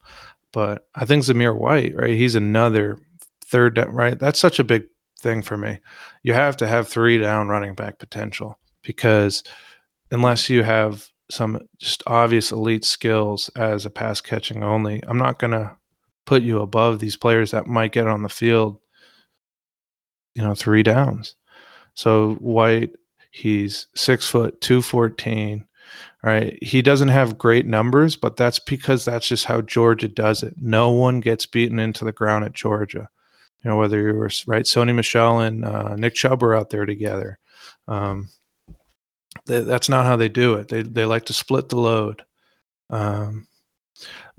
[0.54, 2.16] but I think Zamir White, right?
[2.16, 2.98] He's another
[3.46, 4.18] third down, right?
[4.18, 4.86] That's such a big
[5.20, 5.80] thing for me.
[6.24, 9.44] You have to have three down running back potential because
[10.12, 15.40] unless you have some just obvious elite skills as a pass catching only, I'm not
[15.40, 15.76] going to
[16.30, 18.80] put you above these players that might get on the field,
[20.36, 21.36] you know, three downs.
[21.96, 22.92] So White,
[23.32, 25.66] he's six foot, 214
[26.22, 26.62] right?
[26.62, 30.54] He doesn't have great numbers, but that's because that's just how Georgia does it.
[30.62, 33.10] No one gets beaten into the ground at Georgia.
[33.64, 36.86] You know, whether you were right, Sony Michel and uh, Nick Chubb are out there
[36.86, 37.40] together.
[37.88, 38.30] Um,
[39.46, 40.68] that's not how they do it.
[40.68, 42.24] They they like to split the load.
[42.90, 43.48] Um,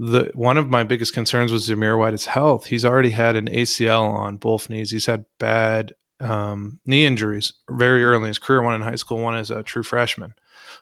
[0.00, 2.64] the one of my biggest concerns was Zamir White's health.
[2.64, 4.90] He's already had an ACL on both knees.
[4.90, 8.62] He's had bad um, knee injuries very early in his career.
[8.62, 10.32] One in high school, one as a true freshman.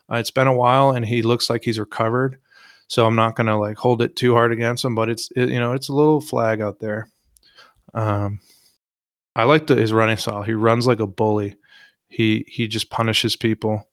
[0.08, 2.38] Uh, it's been a while, and he looks like he's recovered.
[2.86, 5.58] So I'm not gonna like hold it too hard against him, but it's it, you
[5.58, 7.08] know it's a little flag out there.
[7.94, 8.38] Um,
[9.34, 10.44] I like the, his running style.
[10.44, 11.56] He runs like a bully.
[12.08, 13.88] He he just punishes people,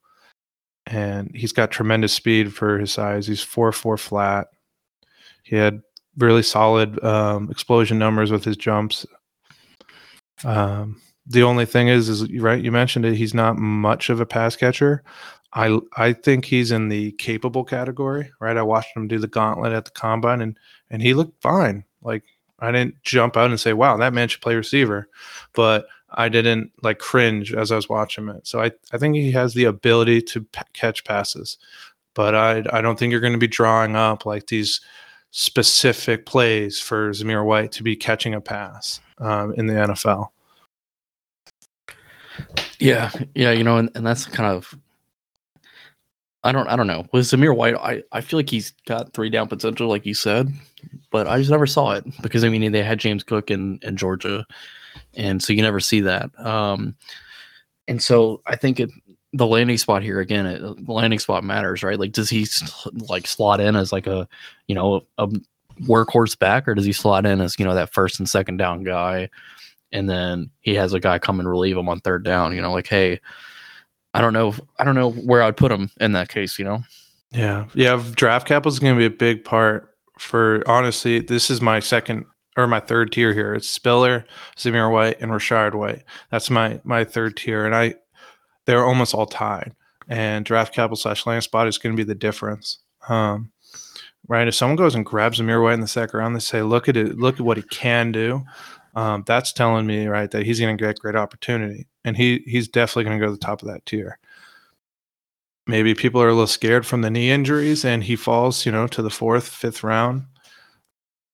[0.85, 3.25] and he's got tremendous speed for his size.
[3.25, 4.49] He's four four flat.
[5.45, 5.81] He had
[6.17, 9.05] really solid um, explosion numbers with his jumps.
[10.43, 12.61] Um, the only thing is, is right.
[12.61, 13.15] You mentioned it.
[13.15, 15.03] He's not much of a pass catcher.
[15.53, 18.57] I I think he's in the capable category, right?
[18.57, 20.57] I watched him do the gauntlet at the combine, and
[20.89, 21.85] and he looked fine.
[22.01, 22.23] Like
[22.59, 25.07] I didn't jump out and say, "Wow, that man should play receiver,"
[25.53, 28.47] but I didn't like cringe as I was watching it.
[28.47, 31.57] So I I think he has the ability to p- catch passes,
[32.15, 34.81] but I I don't think you're going to be drawing up like these
[35.37, 40.29] specific plays for Zamir White to be catching a pass um, in the NFL.
[42.79, 44.73] Yeah, yeah, you know, and, and that's kind of
[46.45, 47.05] I don't I don't know.
[47.11, 50.53] With Zamir White, I, I feel like he's got three down potential, like you said,
[51.11, 53.97] but I just never saw it because I mean they had James Cook in, in
[53.97, 54.45] Georgia,
[55.15, 56.29] and so you never see that.
[56.39, 56.95] Um,
[57.89, 58.89] and so I think it
[59.37, 61.99] the landing spot here again, it, the landing spot matters, right?
[61.99, 62.45] Like, does he
[62.93, 64.27] like slot in as like a
[64.67, 65.27] you know a
[65.81, 68.83] workhorse back, or does he slot in as you know that first and second down
[68.83, 69.29] guy?
[69.95, 72.53] and then he has a guy come and relieve him on third down.
[72.53, 73.19] You know, like hey,
[74.13, 76.59] I don't know, I don't know where I'd put him in that case.
[76.59, 76.83] You know,
[77.31, 78.03] Yeah, yeah.
[78.13, 80.63] Draft capital is going to be a big part for.
[80.67, 82.25] Honestly, this is my second
[82.57, 83.55] or my third tier here.
[83.55, 84.25] It's Spiller,
[84.57, 86.03] Zamir White, and Rachaad White.
[86.29, 87.95] That's my my third tier, and I
[88.65, 89.73] they're almost all tied.
[90.07, 92.79] And draft capital slash land spot is going to be the difference.
[93.09, 93.51] Um,
[94.27, 94.47] right?
[94.47, 96.97] If someone goes and grabs Zamir White in the second round, they say, "Look at
[96.97, 97.17] it!
[97.17, 98.43] Look at what he can do."
[98.95, 102.67] Um, that's telling me right that he's going to get great opportunity, and he he's
[102.67, 104.19] definitely going to go to the top of that tier
[105.67, 108.87] maybe people are a little scared from the knee injuries and he falls, you know,
[108.87, 110.25] to the fourth, fifth round.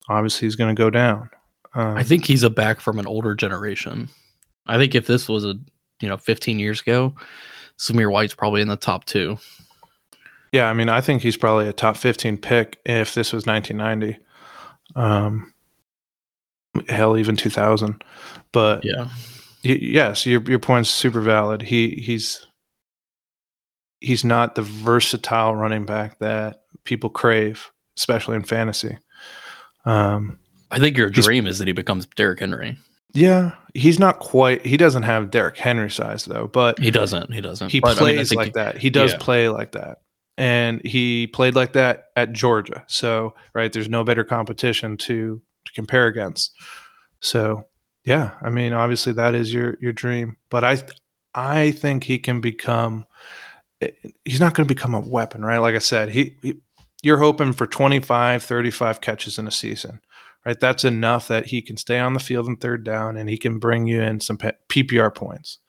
[0.09, 1.29] Obviously, he's going to go down.
[1.73, 4.09] Um, I think he's a back from an older generation.
[4.67, 5.55] I think if this was a
[6.01, 7.15] you know 15 years ago,
[7.79, 9.37] Zamir White's probably in the top two.
[10.51, 14.19] Yeah, I mean, I think he's probably a top 15 pick if this was 1990.
[14.95, 15.53] Um,
[16.89, 18.03] hell, even 2000.
[18.51, 19.05] But Yeah.
[19.63, 21.61] y- yes, your your point's super valid.
[21.61, 22.45] He he's
[23.99, 28.97] he's not the versatile running back that people crave, especially in fantasy.
[29.85, 30.39] Um,
[30.71, 32.77] I think your dream is that he becomes Derrick Henry.
[33.13, 34.65] Yeah, he's not quite.
[34.65, 37.33] He doesn't have Derrick Henry size though, but He doesn't.
[37.33, 37.71] He doesn't.
[37.71, 38.77] he But, I mean, I plays like he- that.
[38.77, 39.17] He does yeah.
[39.19, 39.99] play like that.
[40.37, 42.83] And he played like that at Georgia.
[42.87, 46.53] So, right, there's no better competition to, to compare against.
[47.19, 47.67] So,
[48.05, 50.81] yeah, I mean, obviously that is your your dream, but I
[51.35, 53.05] I think he can become
[53.81, 53.91] eh,
[54.25, 55.59] he's not going to become a weapon, right?
[55.59, 56.55] Like I said, he, he
[57.03, 59.99] you're hoping for 25, 35 catches in a season.
[60.45, 60.59] Right?
[60.59, 63.59] That's enough that he can stay on the field in third down and he can
[63.59, 65.59] bring you in some PPR points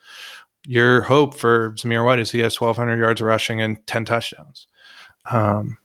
[0.67, 4.67] your hope for Zamir White is he has 1,200 yards rushing and 10 touchdowns.
[5.31, 5.79] Um,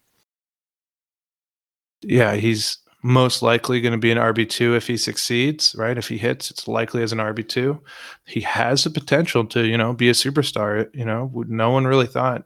[2.01, 5.97] yeah, he's most likely going to be an RB2 if he succeeds, right?
[5.97, 7.79] If he hits, it's likely as an RB2.
[8.25, 10.93] He has the potential to, you know, be a superstar.
[10.93, 12.43] You know, no one really thought.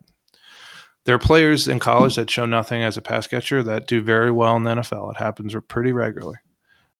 [1.05, 4.31] There are players in college that show nothing as a pass catcher that do very
[4.31, 5.11] well in the NFL.
[5.11, 6.37] It happens pretty regularly.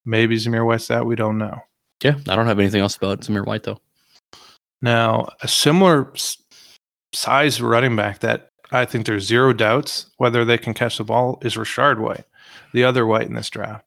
[0.04, 1.06] Maybe Zamir White's that.
[1.06, 1.60] We don't know.
[2.02, 3.78] Yeah, I don't have anything else about Zamir White though.
[4.80, 6.12] Now, a similar
[7.12, 11.38] size running back that I think there's zero doubts whether they can catch the ball
[11.42, 12.24] is Rachaad White,
[12.72, 13.84] the other White in this draft.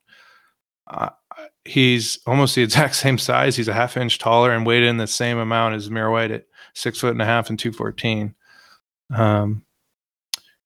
[0.87, 1.09] Uh,
[1.65, 3.57] he's almost the exact same size.
[3.57, 6.45] He's a half inch taller and weighed in the same amount as Zamir White at
[6.73, 8.33] six foot and a half and 214.
[9.13, 9.64] Um,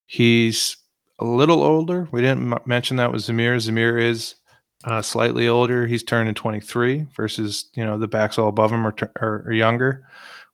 [0.10, 0.76] he's
[1.20, 2.08] a little older.
[2.12, 3.56] We didn't m- mention that with Zamir.
[3.58, 4.36] Zamir is
[4.84, 5.86] uh, slightly older.
[5.86, 10.08] He's turning 23 versus you know the backs all above him are, tur- are, younger,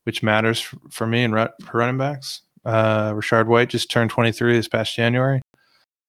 [0.04, 2.42] which matters f- for me and ru- for running backs.
[2.66, 5.42] Uh, Rachaad White just turned 23 this past January,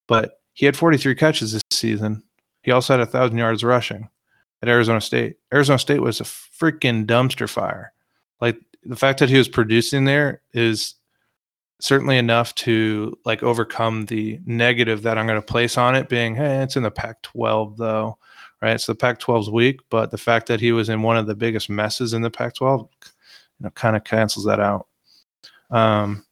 [0.09, 2.23] but he had 43 catches this season.
[2.63, 4.09] He also had a thousand yards rushing
[4.61, 5.37] at Arizona State.
[5.55, 7.93] Arizona State was a freaking dumpster fire.
[8.41, 10.96] Like the fact that he was producing there is
[11.81, 16.35] certainly enough to like overcome the negative that I'm going to place on it being,
[16.35, 18.19] hey, it's in the Pac 12 though,
[18.63, 18.81] right?
[18.81, 21.35] So the Pac 12's weak, but the fact that he was in one of the
[21.35, 24.87] biggest messes in the Pac 12, you know, kind of cancels that out.
[25.71, 26.25] Um,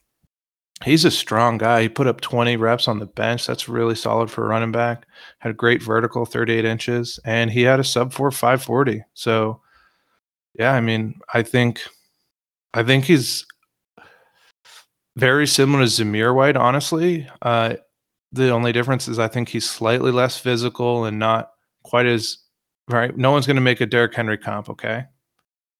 [0.83, 1.83] he's a strong guy.
[1.83, 3.47] He put up 20 reps on the bench.
[3.47, 5.07] That's really solid for a running back.
[5.39, 9.03] Had a great vertical, 38 inches, and he had a sub four 540.
[9.15, 9.61] So,
[10.59, 11.83] yeah, I mean, I think,
[12.73, 13.47] I think he's
[15.17, 17.29] very similar to Zamir White, honestly.
[17.43, 17.75] Uh,
[18.33, 21.53] the only difference is I think he's slightly less physical and not
[21.85, 22.39] quite as
[22.89, 23.17] right.
[23.17, 25.05] No one's going to make a Derrick Henry comp, okay?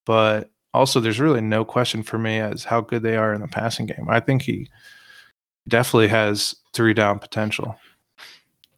[0.07, 3.49] But also, there's really no question for me as how good they are in the
[3.49, 4.07] passing game.
[4.09, 4.69] I think he
[5.69, 7.77] definitely has three down potential.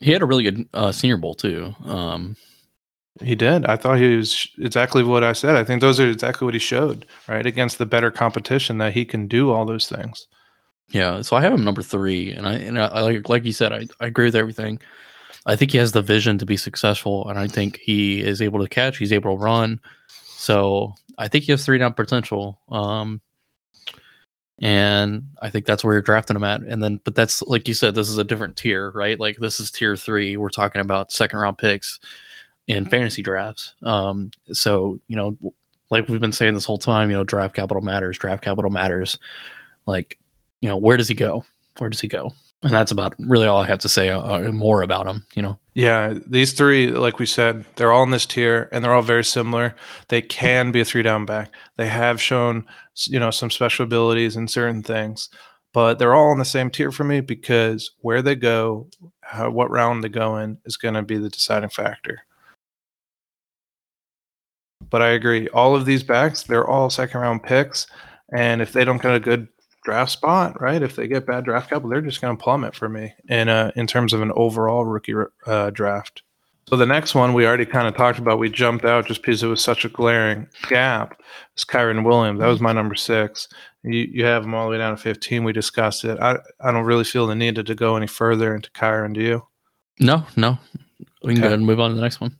[0.01, 1.75] He had a really good uh, Senior Bowl too.
[1.85, 2.37] Um,
[3.23, 3.65] He did.
[3.65, 5.57] I thought he was exactly what I said.
[5.57, 7.47] I think those are exactly what he showed, right?
[7.47, 10.27] Against the better competition that he can do all those things.
[10.89, 13.73] Yeah, so I have him number three, and I and I, like like you said,
[13.73, 14.81] I, I agree with everything.
[15.47, 18.61] I think he has the vision to be successful, and I think he is able
[18.61, 18.99] to catch.
[18.99, 19.81] He's able to run.
[20.37, 22.61] So I think he has three down potential.
[22.69, 23.21] Um,
[24.61, 26.63] and I think that's where you're drafting him at.
[26.63, 29.19] And then, but that's like you said, this is a different tier, right?
[29.21, 30.37] Like this is tier three.
[30.37, 32.01] We're talking about second round picks
[32.67, 33.75] in fantasy drafts.
[33.83, 35.37] Um, so you know,
[35.91, 38.19] like we've been saying this whole time, you know, draft capital matters.
[38.19, 39.19] Draft capital matters.
[39.87, 40.19] Like,
[40.61, 41.45] you know, where does he go?
[41.79, 42.33] Where does he go?
[42.63, 45.27] And that's about really all I have to say uh, uh, more about him.
[45.35, 48.95] You know, Yeah, these three, like we said, they're all in this tier and they're
[48.95, 49.77] all very similar.
[50.09, 51.53] They can be a three down back.
[51.77, 52.65] They have shown,
[53.07, 55.29] you know, some special abilities in certain things,
[55.75, 58.89] but they're all in the same tier for me because where they go,
[59.21, 62.23] how, what round they go in is going to be the deciding factor.
[64.89, 67.87] But I agree, all of these backs, they're all second round picks.
[68.33, 69.49] And if they don't get a good
[69.87, 70.83] draft spot, right?
[70.83, 73.71] If they get bad draft capital, they're just going to plummet for me in uh,
[73.77, 75.15] in terms of an overall rookie
[75.47, 76.23] uh, draft.
[76.69, 78.41] So the next one we already kind of talked about.
[78.41, 81.21] We jumped out just because it was such a glaring gap.
[81.55, 82.41] It's Kyren Williams.
[82.41, 83.49] That was my number six.
[83.85, 85.45] You you have him all the way down to fifteen.
[85.45, 86.19] We discussed it.
[86.21, 89.15] I I don't really feel the need to, to go any further into Kyren.
[89.15, 89.47] Do you?
[90.01, 90.59] no, no,
[91.23, 91.41] we can Okay.
[91.41, 92.37] go ahead and move on to the next one.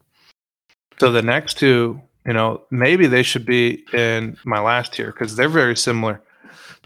[0.99, 5.37] So the next two, you know, maybe they should be in my last tier because
[5.37, 6.21] they're very similar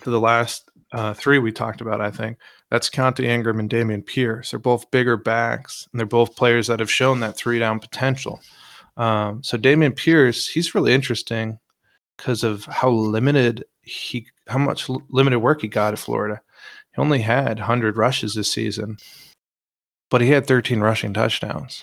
[0.04, 2.00] to the last uh, three we talked about.
[2.00, 2.38] I think
[2.70, 4.50] that's Keaontay Ingram and Dameon Pierce.
[4.50, 8.40] They're both bigger backs, and they're both players that have shown that three down potential.
[8.96, 11.58] Um, so Dameon Pierce, he's really interesting
[12.16, 16.40] because of how limited he, how much limited work he got at Florida.
[16.94, 18.98] He only had 100 rushes this season,
[20.10, 21.82] but he had 13 rushing touchdowns.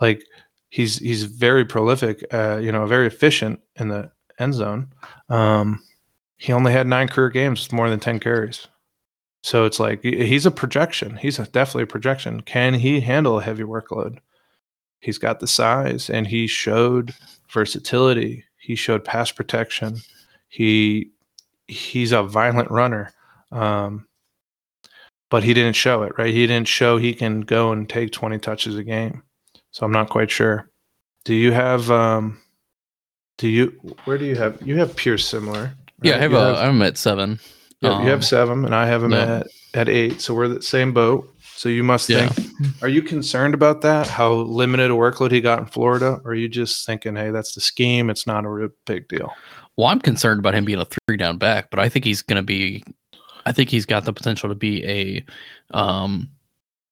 [0.00, 0.22] Like
[0.70, 4.92] he's he's very prolific, uh, you know, very efficient in the end zone.
[5.28, 5.82] Um,
[6.38, 8.68] he only had nine career games with more than 10 carries.
[9.42, 11.16] So it's like he's a projection.
[11.16, 12.40] He's a, definitely a projection.
[12.40, 14.18] Can he handle a heavy workload?
[15.00, 17.14] He's got the size and he showed
[17.52, 18.44] versatility.
[18.58, 19.98] He showed pass protection.
[20.48, 21.10] He
[21.66, 23.12] he's a violent runner.
[23.52, 24.06] Um,
[25.30, 26.32] but he didn't show it, right?
[26.32, 29.22] He didn't show he can go and take 20 touches a game.
[29.70, 30.70] So I'm not quite sure.
[31.24, 32.40] Do you have um
[33.36, 33.70] do you
[34.04, 35.74] where do you have you have Pierce similar?
[36.00, 36.10] Right?
[36.10, 37.40] Yeah, I have, you a, I'm at seven.
[37.80, 39.38] yeah, you have Um, seven and I have him yeah.
[39.40, 40.20] at at eight.
[40.20, 41.32] So we're the same boat.
[41.56, 42.28] So you must Yeah.
[42.28, 42.48] think
[42.82, 44.06] are you concerned about that?
[44.06, 46.20] How limited a workload he got in Florida?
[46.24, 49.32] Or are you just thinking, hey, that's the scheme, it's not a real big deal?
[49.76, 52.36] Well, I'm concerned about him being a three down back, but I think he's going
[52.36, 52.82] to be.
[53.46, 55.24] I think he's got the potential to be a
[55.76, 56.28] um,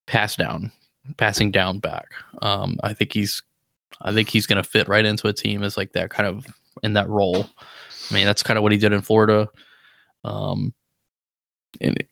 [0.07, 0.71] pass down,
[1.17, 2.07] passing down back.
[2.43, 3.43] Um, I think he's.
[4.03, 6.47] I think he's going to fit right into a team as like that kind of
[6.83, 7.49] in that role.
[8.11, 9.49] I mean, that's kind of what he did in Florida.
[10.25, 10.75] Um,
[11.81, 12.03] and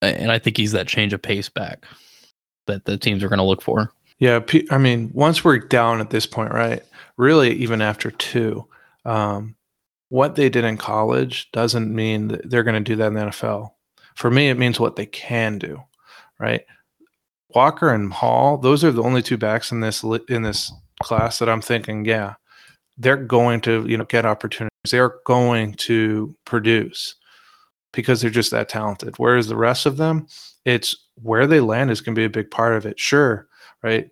[0.00, 1.84] and I think he's that change of pace back
[2.66, 3.92] that the teams are going to look for.
[4.18, 4.40] Yeah,
[4.70, 6.82] I mean, once we're down at this point, right?
[7.16, 8.66] Really, even after two,
[9.04, 9.54] um,
[10.08, 13.20] what they did in college doesn't mean that they're going to do that in the
[13.20, 13.72] NFL.
[14.14, 15.82] For me, it means what they can do,
[16.38, 16.64] right?
[17.54, 20.72] Walker and Hall, those are the only two backs in this in this
[21.02, 22.34] class that I'm thinking, yeah,
[22.96, 24.68] they're going to you know get opportunities.
[24.90, 27.14] They're going to produce
[27.92, 29.14] because they're just that talented.
[29.18, 30.26] Whereas the rest of them,
[30.64, 32.98] it's where they land is going to be a big part of it.
[32.98, 33.48] Sure,
[33.82, 34.10] right?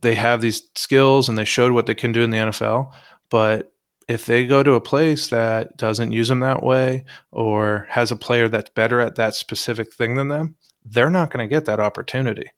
[0.00, 2.92] They have these skills and they showed what they can do in the NFL,
[3.30, 3.72] but
[4.08, 8.16] if they go to a place that doesn't use them that way or has a
[8.16, 11.80] player that's better at that specific thing than them, they're not going to get that
[11.80, 12.50] opportunity.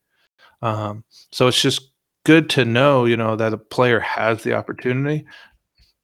[0.62, 1.90] Um, so it's just
[2.24, 5.26] good to know, you know, that a player has the opportunity.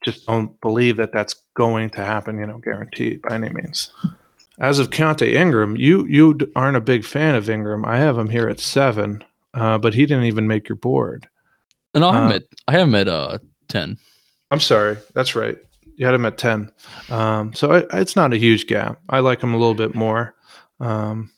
[0.07, 3.91] Just don't believe that that's going to happen, you know, guaranteed by any means.
[4.57, 7.83] As of Keaontay Ingram, you you aren't a big fan of Ingram.
[7.83, 9.21] I have him here at seven,
[9.53, 11.27] uh, but he didn't even make your board.
[11.93, 13.97] And I him Uh, at I have him at uh ten.
[14.49, 15.57] I'm sorry, that's right.
[15.97, 16.71] You had him at ten,
[17.09, 19.01] um, so I, it's not a huge gap.
[19.09, 20.35] I like him a little bit more.
[20.79, 21.31] Um,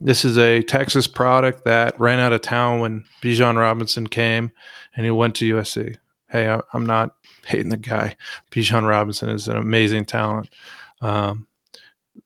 [0.00, 4.50] this is a Texas product that ran out of town when Bijan Robinson came,
[4.96, 5.96] and he went to USC.
[6.30, 7.14] Hey, I, I'm not
[7.48, 8.16] hating the guy.
[8.50, 10.50] Bijan Robinson is an amazing talent.
[11.00, 11.46] Um,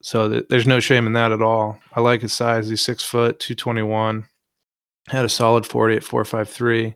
[0.01, 1.79] so th- there's no shame in that at all.
[1.95, 2.68] I like his size.
[2.68, 4.27] He's six foot, 221.
[5.09, 6.95] Had a solid 40 at 453.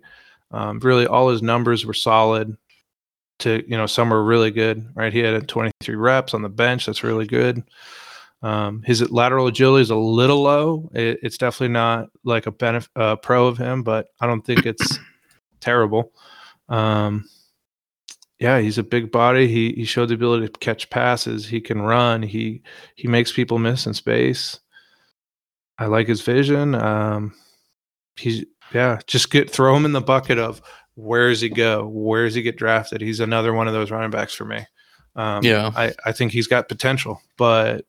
[0.51, 2.57] Um, really, all his numbers were solid.
[3.41, 4.89] To you know, some were really good.
[4.95, 6.87] Right, he had a 23 reps on the bench.
[6.87, 7.62] That's really good.
[8.43, 10.91] Um, his lateral agility is a little low.
[10.95, 14.66] It, it's definitely not like a benef- uh, pro of him, but I don't think
[14.66, 14.99] it's
[15.61, 16.12] terrible.
[16.68, 17.29] Um,
[18.39, 19.49] yeah, he's a big body.
[19.49, 21.47] He he showed the ability to catch passes.
[21.47, 22.22] He can run.
[22.22, 22.62] He
[22.95, 24.61] he makes people miss in space.
[25.78, 26.74] I like his vision.
[26.74, 27.34] Um,
[28.16, 30.61] he's yeah, just get throw him in the bucket of
[30.95, 31.87] where does he go?
[31.87, 33.01] Where does he get drafted?
[33.01, 34.66] He's another one of those running backs for me.
[35.14, 35.70] Um, Yeah.
[35.74, 37.87] I I think he's got potential, but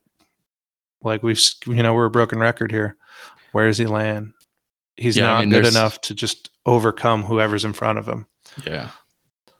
[1.02, 2.95] like we've you know we're a broken record here.
[3.52, 4.34] Where does he land?
[4.95, 8.28] He's Yeah, I not mean, good enough to just overcome whoever's in front of him.
[8.66, 8.89] Yeah.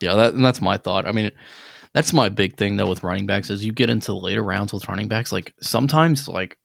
[0.00, 1.06] Yeah, that and that's my thought.
[1.06, 1.30] I mean,
[1.92, 4.88] that's my big thing though with running backs is you get into later rounds with
[4.88, 6.58] running backs, like sometimes like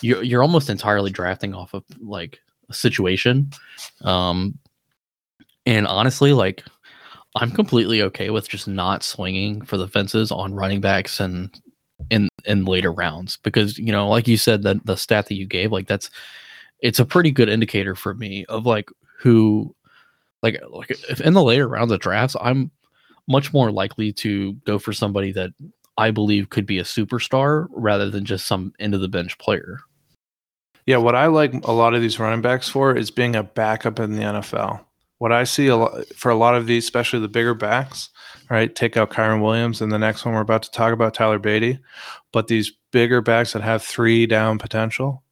[0.00, 3.50] you're you're almost entirely drafting off of like a situation.
[4.02, 4.58] Um
[5.66, 6.64] and honestly, like
[7.36, 11.50] I'm completely okay with just not swinging for the fences on running backs and
[12.10, 15.46] in in later rounds because you know, like you said, that the stat that you
[15.46, 16.10] gave, like that's
[16.80, 19.74] it's a pretty good indicator for me of like who
[20.44, 22.70] like like if in the later rounds of drafts, I'm
[23.26, 25.50] much more likely to go for somebody that
[25.96, 29.80] I believe could be a superstar rather than just some end of the bench player.
[30.86, 33.98] Yeah, what I like a lot of these running backs for is being a backup
[33.98, 34.84] in the NFL.
[35.16, 38.10] What I see a lot for a lot of these, especially the bigger backs,
[38.50, 38.74] right?
[38.74, 41.78] Take out Kyren Williams, and the next one we're about to talk about Tyler Badie.
[42.32, 45.22] But these bigger backs that have three down potential,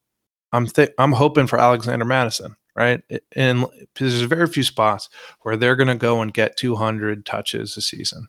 [0.53, 3.03] I'm th- I'm hoping for Alexander Mattison, right?
[3.37, 3.67] And
[3.97, 5.09] there's very few spots
[5.43, 8.29] where they're going to go and get 200 touches a season.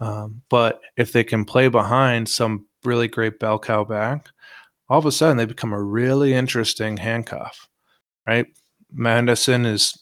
[0.00, 4.28] Um, but if they can play behind some really great bell cow back,
[4.88, 7.68] all of a sudden they become a really interesting handcuff,
[8.26, 8.46] right?
[8.92, 9.96] Mattison is,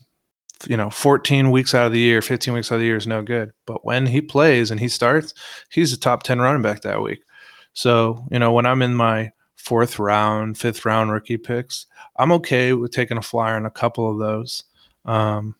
[0.66, 3.06] you know, 14 weeks out of the year, 15 weeks out of the year is
[3.06, 3.52] no good.
[3.66, 5.32] But when he plays and he starts,
[5.70, 7.22] he's a top 10 running back that week.
[7.72, 11.86] So, you know, when I'm in my fourth round, fifth round rookie picks.
[12.20, 14.64] I'm okay with taking a flyer on a couple of those,
[15.06, 15.54] um,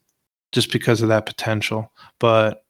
[0.53, 1.91] just because of that potential.
[2.19, 2.65] But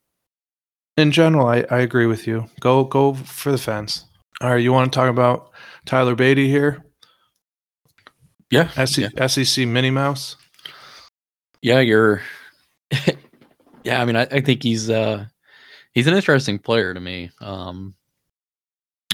[0.96, 2.46] in general, I, I agree with you.
[2.60, 4.04] Go go for the fence.
[4.40, 5.50] All right, you want to talk about
[5.86, 6.84] Tyler Badie here?
[8.50, 9.26] Yeah, SEC, yeah.
[9.26, 10.36] SEC Minnie Mouse.
[11.62, 12.22] Yeah, you're.
[13.84, 15.26] yeah, I mean, I, I think he's uh
[15.92, 17.30] he's an interesting player to me.
[17.40, 17.94] Um,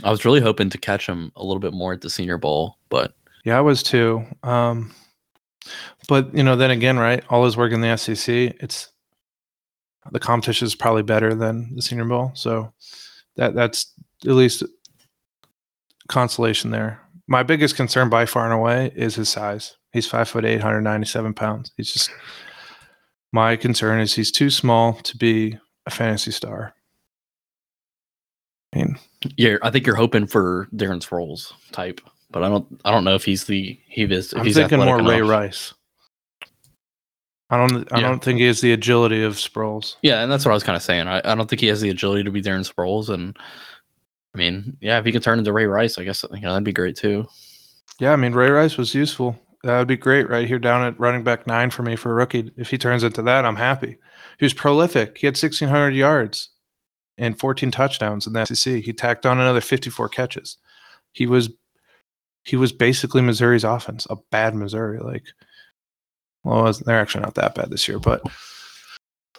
[0.05, 2.77] I was really hoping to catch him a little bit more at the Senior Bowl,
[2.91, 3.15] but
[3.47, 4.25] Yeah, I was too.
[4.43, 4.93] Um,
[6.09, 7.23] but you know, then again, right?
[7.31, 8.89] All his work in the SEC, it's
[10.11, 12.73] the competition is probably better than the Senior Bowl, so
[13.37, 13.93] that that's
[14.25, 14.65] at least
[16.09, 17.01] consolation there.
[17.29, 19.77] My biggest concern by far and away is his size.
[19.93, 21.71] He's five foot eight, hundred ninety seven pounds.
[21.77, 22.11] He's just
[23.33, 26.75] my concern is he's too small to be a fantasy star.
[28.73, 28.99] I mean,
[29.37, 32.01] yeah, I think you're hoping for Darren Sproles type,
[32.31, 34.33] but I don't I don't know if he's the he is.
[34.33, 35.31] If I'm he's thinking more athletic Ray enough.
[35.31, 35.75] Rice.
[37.51, 37.93] I don't.
[37.93, 38.09] I Yeah.
[38.09, 39.97] don't think he has the agility of Sproles.
[40.03, 41.07] Yeah, and that's what I was kind of saying.
[41.07, 43.37] I, I don't think he has the agility to be Darren Sproles, and
[44.35, 46.65] I mean, yeah, if he can turn into Ray Rice, I guess you know, that'd
[46.65, 47.27] be great too.
[48.01, 49.39] Yeah, I mean Ray Rice was useful.
[49.63, 52.15] That would be great right here down at running back nine for me for a
[52.15, 52.53] rookie.
[52.57, 53.97] If he turns into that, I'm happy.
[54.39, 55.19] He was prolific.
[55.19, 56.51] He had 1,600 yards
[57.19, 58.83] and 14 touchdowns in the SEC.
[58.85, 60.59] He tacked on another 54 catches.
[61.13, 61.49] He was
[62.47, 65.01] he was basically Missouri's offense, a bad Missouri.
[65.01, 65.25] Like,
[66.45, 68.23] well, they're actually not that bad this year, but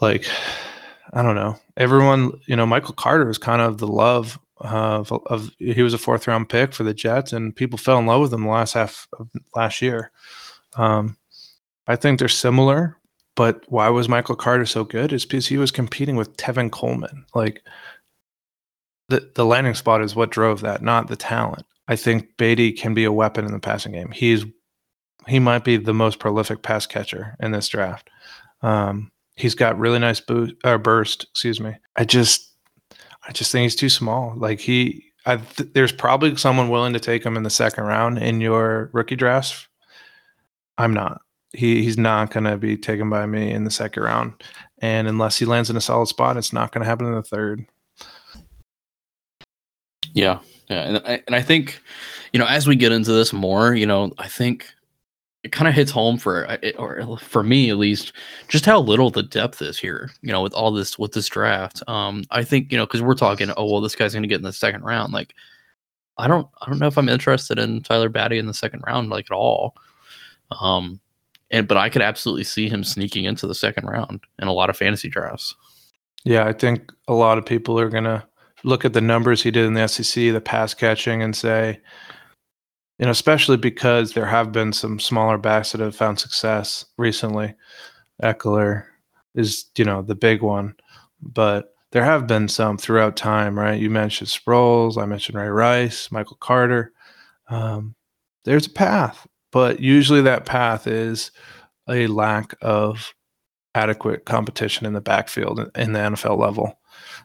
[0.02, 0.28] like,
[1.14, 1.58] I don't know.
[1.78, 5.98] Everyone, you know, Michael Carter is kind of the love of, of he was a
[5.98, 8.74] fourth round pick for the Jets, and people fell in love with him the last
[8.74, 10.12] half of last year.
[10.76, 11.16] Um,
[11.88, 12.98] I think they're similar,
[13.36, 15.14] but why was Michael Carter so good?
[15.14, 17.26] Is because he was competing with Tevin Coleman.
[17.34, 17.64] Like
[19.08, 21.66] the the landing spot is what drove that, not the talent.
[21.88, 24.12] I think Badie can be a weapon in the passing game.
[24.12, 24.46] He's
[25.28, 28.10] he might be the most prolific pass catcher in this draft.
[28.62, 31.24] Um, he's got really nice boost, uh, burst.
[31.32, 31.76] Excuse me.
[31.96, 32.54] I just
[33.28, 34.34] I just think he's too small.
[34.36, 38.18] Like he, I th- there's probably someone willing to take him in the second round
[38.20, 39.68] in your rookie drafts.
[40.78, 41.22] I'm not.
[41.54, 44.34] He he's not going to be taken by me in the second round,
[44.80, 47.24] and unless he lands in a solid spot, it's not going to happen in the
[47.24, 47.66] third.
[50.18, 51.80] Yeah, yeah, and I, and I think,
[52.34, 54.68] you know, as we get into this more, you know, I think
[55.44, 58.14] it kind of hits home for or for me at least,
[58.48, 60.10] just how little the depth is here.
[60.24, 63.14] You know, with all this with this draft, um, I think you know because we're
[63.14, 65.14] talking, oh well, this guy's going to get in the second round.
[65.14, 65.36] Like,
[66.18, 69.12] I don't, I don't know if I'm interested in Tyler Badie in the second round
[69.12, 69.76] like at all.
[70.60, 71.00] Um,
[71.52, 74.72] and but I could absolutely see him sneaking into the second round in a lot
[74.72, 75.54] of fantasy drafts.
[76.24, 78.26] Yeah, I think a lot of people are going to
[78.68, 81.80] look at the numbers he did in the SEC, the pass catching, and say,
[83.00, 87.56] you know, especially because there have been some smaller backs that have found success recently.
[88.22, 88.84] Ekeler
[89.36, 90.76] is, you know, the big one,
[91.22, 93.80] but there have been some throughout time, right?
[93.80, 96.92] You mentioned Sproles, I mentioned Ray Rice, Michael Carter.
[97.50, 97.96] Um,
[98.44, 101.32] there's a path, but usually that path is
[101.88, 103.14] a lack of
[103.76, 106.78] adequate competition in the backfield in the NFL level.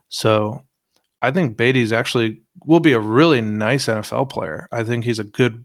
[0.09, 0.63] So
[1.23, 4.69] I think Badie's actually will be a really nice NFL player.
[4.73, 5.65] I think he's a good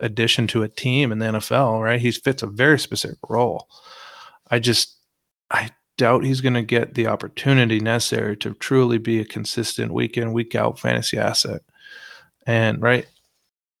[0.00, 2.00] addition to a team in the NFL, right?
[2.00, 3.68] He fits a very specific role.
[4.50, 4.96] I just
[5.50, 10.16] I doubt he's going to get the opportunity necessary to truly be a consistent week
[10.16, 11.62] in week out fantasy asset.
[12.46, 13.06] And right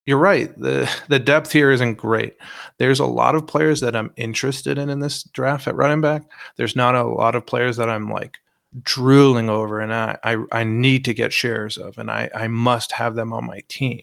[0.08, 0.58] you're right.
[0.58, 2.38] The the depth here isn't great.
[2.78, 6.22] There's a lot of players that I'm interested in in this draft at running back.
[6.56, 8.38] There's not a lot of players that I'm like
[8.82, 12.92] drooling over and I, I, I need to get shares of and I, I must
[12.92, 14.02] have them on my team.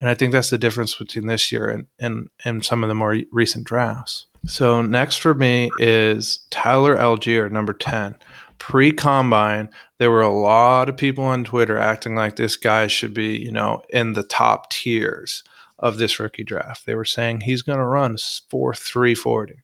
[0.00, 2.94] And I think that's the difference between this year and, and, and some of the
[2.94, 4.26] more recent drafts.
[4.46, 8.14] So next for me is Tyler Allgeier, number 10.
[8.58, 13.38] Pre-combine, there were a lot of people on Twitter acting like this guy should be,
[13.38, 15.42] you know, in the top tiers
[15.78, 16.86] of this rookie draft.
[16.86, 18.16] They were saying he's going to run
[18.50, 19.62] 4 340.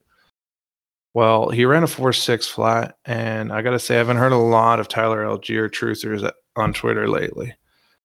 [1.14, 4.32] Well, he ran a 4 6 flat, and I got to say, I haven't heard
[4.32, 7.54] a lot of Tyler Allgeier truthers on Twitter lately.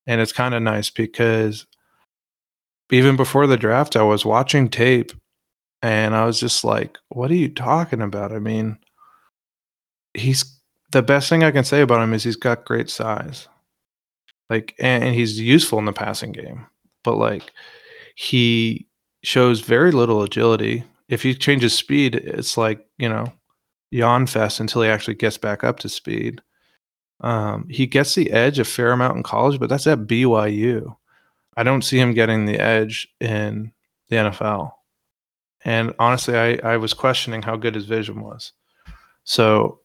[0.08, 1.66] And it's kind of nice because
[2.92, 5.12] even before the draft, I was watching tape
[5.82, 8.32] and I was just like, what are you talking about?
[8.32, 8.78] I mean,
[10.14, 10.60] he's
[10.92, 13.48] the best thing I can say about him is he's got great size.
[14.50, 16.66] Like, and, and he's useful in the passing game,
[17.04, 17.52] but like,
[18.16, 18.88] he
[19.24, 20.84] shows very little agility.
[21.10, 23.34] If he changes speed, it's like, you know,
[23.92, 26.42] yawn fest until he actually gets back up to speed.
[27.22, 30.96] Um, he gets the edge a fair amount in college, but that's at BYU.
[31.58, 33.74] I don't see him getting the edge in
[34.08, 34.72] the NFL.
[35.66, 38.54] And honestly, I, I was questioning how good his vision was.
[39.26, 39.82] So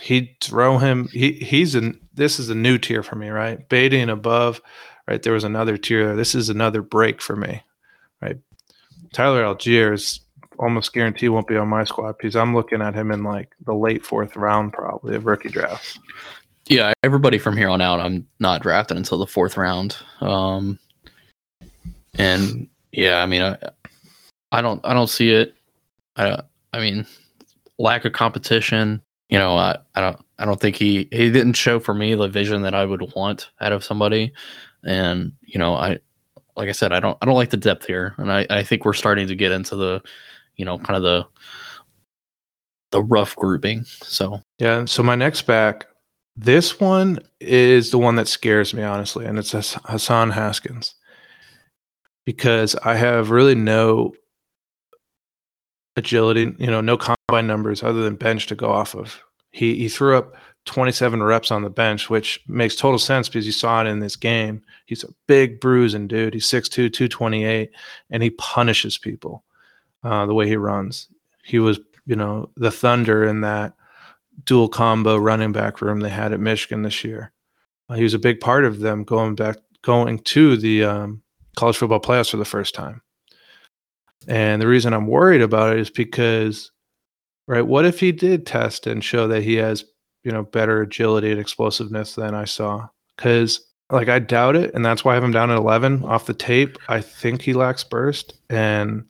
[0.00, 1.08] he'd throw him.
[1.08, 2.00] He he's in.
[2.14, 3.68] This is a new tier for me, right?
[3.68, 4.62] Badie and above,
[5.06, 5.22] right?
[5.22, 6.16] There was another tier.
[6.16, 7.62] This is another break for me,
[8.22, 8.38] right?
[9.12, 10.20] Tyler Allgeier is
[10.58, 13.74] almost guarantee won't be on my squad because I'm looking at him in like the
[13.74, 15.98] late fourth round, probably of rookie drafts.
[16.68, 19.96] Yeah, everybody from here on out, I'm not drafting until the fourth round.
[20.20, 20.78] Um,
[22.14, 23.56] and yeah, I mean, I,
[24.50, 25.54] I don't, I don't see it.
[26.16, 26.42] I,
[26.72, 27.06] I mean,
[27.78, 29.00] lack of competition.
[29.28, 32.28] You know, I, I don't, I don't think he, he didn't show for me the
[32.28, 34.32] vision that I would want out of somebody.
[34.84, 35.98] And you know, I,
[36.56, 38.84] like I said, I don't, I don't like the depth here, and I, I think
[38.84, 40.02] we're starting to get into the,
[40.56, 41.26] you know, kind of the,
[42.92, 43.84] the rough grouping.
[43.84, 44.84] So Yeah.
[44.84, 45.86] So my next back,
[46.36, 50.94] this one is the one that scares me, honestly, and it's Hass- Hassan Haskins
[52.24, 54.14] because I have really no
[55.96, 59.22] agility, you know, no combine numbers other than bench to go off of.
[59.52, 60.34] He he threw up
[60.66, 64.16] 27 reps on the bench, which makes total sense because you saw it in this
[64.16, 64.62] game.
[64.84, 66.34] He's a big bruising dude.
[66.34, 67.70] He's 6'2, 228,
[68.10, 69.44] and he punishes people
[70.04, 71.08] uh, the way he runs.
[71.44, 73.74] He was, you know, the thunder in that
[74.44, 77.32] dual combo running back room they had at Michigan this year.
[77.88, 81.22] Uh, he was a big part of them going back, going to the um,
[81.56, 83.00] college football playoffs for the first time.
[84.28, 86.72] And the reason I'm worried about it is because,
[87.46, 89.84] right, what if he did test and show that he has,
[90.26, 92.88] you know, better agility and explosiveness than I saw?
[93.16, 93.60] Because,
[93.90, 94.74] like, I doubt it.
[94.74, 96.76] And that's why I have him down at 11 off the tape.
[96.88, 98.34] I think he lacks burst.
[98.50, 99.04] And,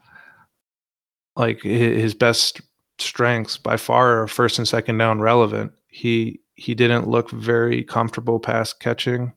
[1.35, 2.61] like, his best
[2.99, 5.73] strengths by far are first and second down relevant.
[5.89, 9.33] He, he didn't look very comfortable pass catching.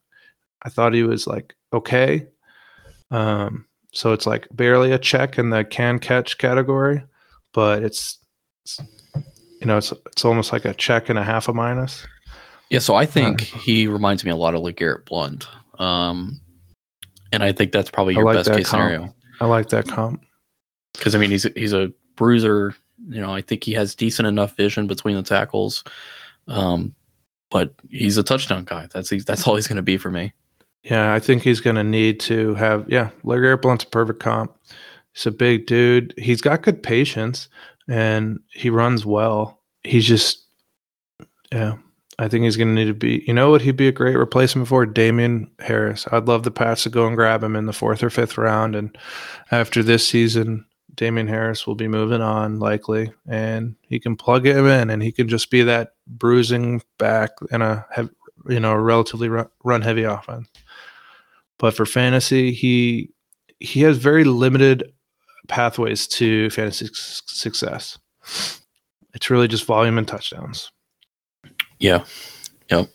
[0.63, 2.27] I thought he was like okay.
[3.11, 7.03] Um, so it's like barely a check in the can catch category,
[7.53, 8.19] but it's,
[8.65, 8.81] it's
[9.59, 12.05] you know it's it's almost like a check and a half a minus.
[12.69, 15.47] Yeah, so I think he reminds me a lot of like Garrett Blunt.
[15.79, 16.39] Um,
[17.31, 18.83] and I think that's probably your like best case comp.
[18.83, 19.15] scenario.
[19.41, 20.23] I like that comp.
[20.93, 22.75] Because I mean, he's he's a bruiser.
[23.07, 25.83] You know, I think he has decent enough vision between the tackles.
[26.47, 26.93] Um,
[27.49, 28.87] but he's a touchdown guy.
[28.93, 30.33] That's that's all he's going to be for me.
[30.83, 32.85] Yeah, I think he's going to need to have.
[32.87, 34.55] Yeah, LeGarrette Blunt's a perfect comp.
[35.13, 36.13] He's a big dude.
[36.17, 37.49] He's got good patience
[37.89, 39.59] and he runs well.
[39.83, 40.45] He's just,
[41.51, 41.75] yeah.
[42.19, 43.23] I think he's going to need to be.
[43.25, 43.61] You know what?
[43.61, 46.05] He'd be a great replacement for Damien Harris.
[46.11, 48.75] I'd love the Pats to go and grab him in the fourth or fifth round.
[48.75, 48.97] And
[49.51, 50.65] after this season,
[50.95, 55.13] Damien Harris will be moving on likely, and he can plug him in, and he
[55.13, 57.85] can just be that bruising back in a
[58.49, 60.49] you know a relatively run, run heavy offense.
[61.57, 63.11] But for fantasy, he
[63.59, 64.91] he has very limited
[65.49, 67.99] pathways to fantasy s- success.
[69.13, 70.71] It's really just volume and touchdowns.
[71.79, 72.05] Yeah.
[72.71, 72.89] Yep.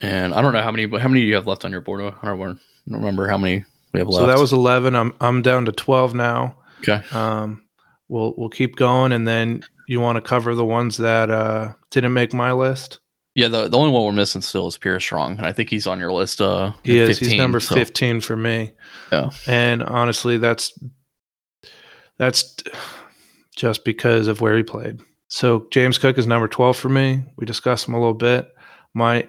[0.00, 2.00] And I don't know how many how many do you have left on your board.
[2.22, 4.22] I don't, remember how many we have left.
[4.22, 4.94] So that was eleven.
[4.94, 6.56] I'm I'm down to twelve now.
[6.80, 7.02] okay.
[7.12, 7.62] Um,
[8.08, 12.12] we'll we'll keep going, and then you want to cover the ones that uh, didn't
[12.12, 13.00] make my list.
[13.38, 15.86] Yeah, the, the only one we're missing still is Pierre Strong, and I think he's
[15.86, 16.40] on your list.
[16.40, 17.20] Uh, He is.
[17.20, 18.72] He's number so- fifteen for me.
[19.12, 19.30] Yeah.
[19.46, 20.76] And honestly, that's
[22.16, 22.56] that's
[23.54, 24.98] just because of where he played.
[25.28, 27.22] So James Cook is number twelve for me.
[27.36, 28.52] We discussed him a little bit.
[28.92, 29.28] My,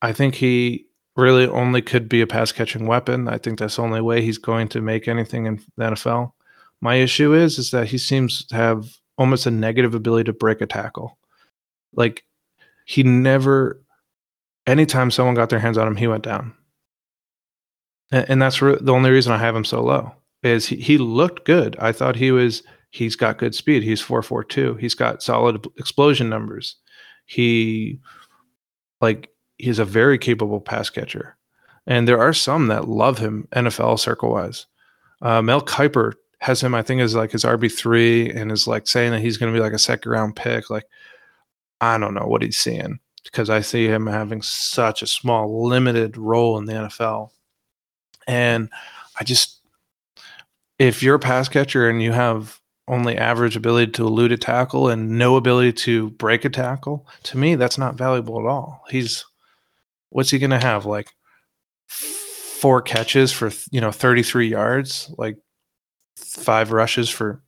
[0.00, 0.86] I think he
[1.16, 3.28] really only could be a pass catching weapon.
[3.28, 6.32] I think that's the only way he's going to make anything in the NFL.
[6.80, 8.86] My issue is is that he seems to have
[9.18, 11.18] almost a negative ability to break a tackle.
[11.92, 12.24] Like
[12.84, 13.82] he never
[14.66, 16.54] anytime someone got their hands on him, he went down.
[18.10, 20.12] And, and that's re- the only reason I have him so low
[20.42, 21.76] is he, he looked good.
[21.78, 23.82] I thought he was he's got good speed.
[23.82, 24.74] He's 442.
[24.74, 26.76] He's got solid explosion numbers.
[27.26, 28.00] He
[29.00, 31.36] like he's a very capable pass catcher.
[31.86, 34.66] And there are some that love him NFL circle wise.
[35.20, 38.86] Uh, Mel Kiper has him, I think, as like his RB three, and is like
[38.86, 40.70] saying that he's going to be like a second round pick.
[40.70, 40.84] Like,
[41.82, 46.16] I don't know what he's seeing because I see him having such a small, limited
[46.16, 47.30] role in the NFL.
[48.28, 48.70] And
[49.18, 49.60] I just,
[50.78, 54.88] if you're a pass catcher and you have only average ability to elude a tackle
[54.88, 58.84] and no ability to break a tackle, to me, that's not valuable at all.
[58.88, 59.24] He's,
[60.10, 60.86] what's he going to have?
[60.86, 61.10] Like
[61.88, 65.36] four catches for, you know, 33 yards, like
[66.16, 67.42] five rushes for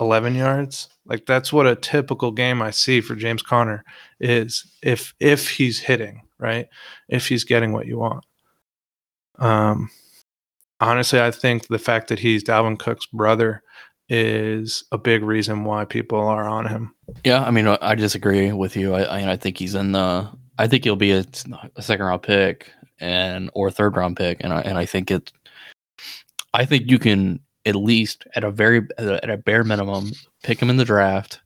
[0.00, 0.88] 11 yards.
[1.04, 3.84] Like that's what a typical game I see for James Conner
[4.20, 6.68] is if if he's hitting, right?
[7.08, 8.24] If he's getting what you want.
[9.38, 9.90] Um,
[10.80, 13.62] honestly, I think the fact that he's Dalvin Cook's brother
[14.08, 16.94] is a big reason why people are on him.
[17.24, 18.94] Yeah, I mean, I disagree with you.
[18.94, 20.30] I, I, I think he's in the.
[20.58, 21.24] I think he'll be a,
[21.76, 22.70] a, second round pick
[23.00, 25.32] and or third round pick, and I and I think it.
[26.54, 30.70] I think you can at least at a very at a bare minimum pick him
[30.70, 31.40] in the draft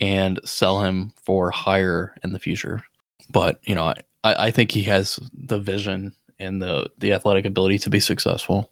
[0.00, 2.82] and sell him for higher in the future.
[3.30, 3.94] But you know,
[4.24, 8.70] I, I think he has the vision and the the athletic ability to be successful.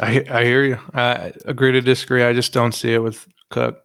[0.00, 0.78] I I hear you.
[0.94, 2.24] I agree to disagree.
[2.24, 3.82] I just don't see it with Cook.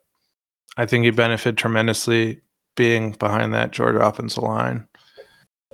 [0.78, 2.42] I think he benefited tremendously
[2.76, 4.88] being behind that Georgia offensive line.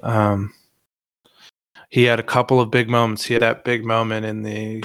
[0.04, 0.54] Um,
[1.90, 3.26] he had a couple of big moments.
[3.26, 4.84] He had that big moment in the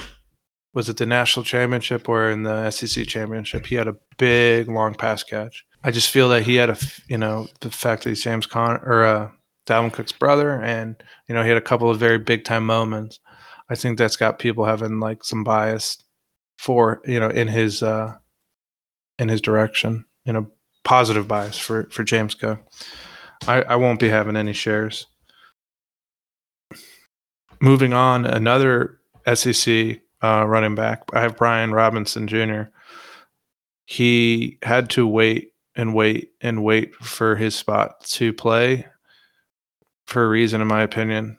[0.75, 3.65] was it the national championship or in the SEC championship?
[3.65, 5.65] He had a big long pass catch.
[5.83, 8.79] I just feel that he had a you know the fact that he's James Con
[8.83, 9.31] or uh,
[9.65, 13.19] Dalvin Cook's brother, and you know he had a couple of very big time moments.
[13.69, 16.03] I think that's got people having like some bias
[16.59, 18.15] for you know in his uh
[19.17, 20.51] in his direction, you know,
[20.83, 22.59] positive bias for for James Cook.
[23.47, 25.07] I, I won't be having any shares.
[27.61, 28.99] Moving on, another
[29.33, 31.03] SEC uh, running back.
[31.13, 32.63] I have Brian Robinson Jr.
[33.85, 38.87] He had to wait and wait and wait for his spot to play
[40.07, 41.37] for a reason, in my opinion.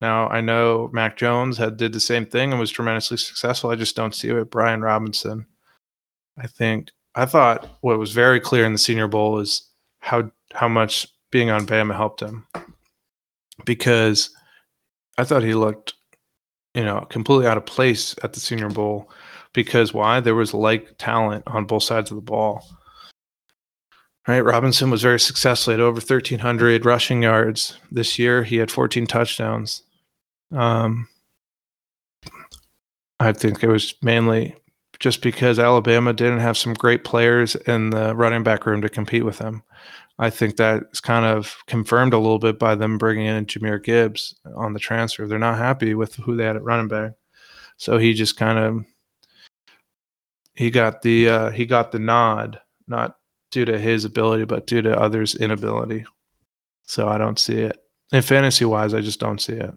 [0.00, 3.70] Now I know Mac Jones had did the same thing and was tremendously successful.
[3.70, 5.46] I just don't see it Brian Robinson.
[6.38, 9.68] I think I thought what was very clear in the Senior Bowl is
[10.00, 12.46] how how much being on Bama helped him
[13.64, 14.30] because
[15.18, 15.94] I thought he looked,
[16.74, 19.10] you know, completely out of place at the Senior Bowl
[19.52, 20.20] because why?
[20.20, 22.64] There was like talent on both sides of the ball.
[24.26, 28.44] Right, Robinson was very successful at over 1,300 rushing yards this year.
[28.44, 29.82] He had 14 touchdowns.
[30.52, 31.08] Um,
[33.18, 34.54] I think it was mainly
[35.00, 39.24] just because Alabama didn't have some great players in the running back room to compete
[39.24, 39.64] with him.
[40.22, 44.36] I think that's kind of confirmed a little bit by them bringing in Jahmyr Gibbs
[44.54, 45.26] on the transfer.
[45.26, 47.14] They're not happy with who they had at running back,
[47.76, 48.84] so he just kind of
[50.54, 53.16] he got the uh, he got the nod, not
[53.50, 56.04] due to his ability, but due to others' inability.
[56.84, 57.84] So I don't see it.
[58.12, 59.74] In fantasy wise, I just don't see it.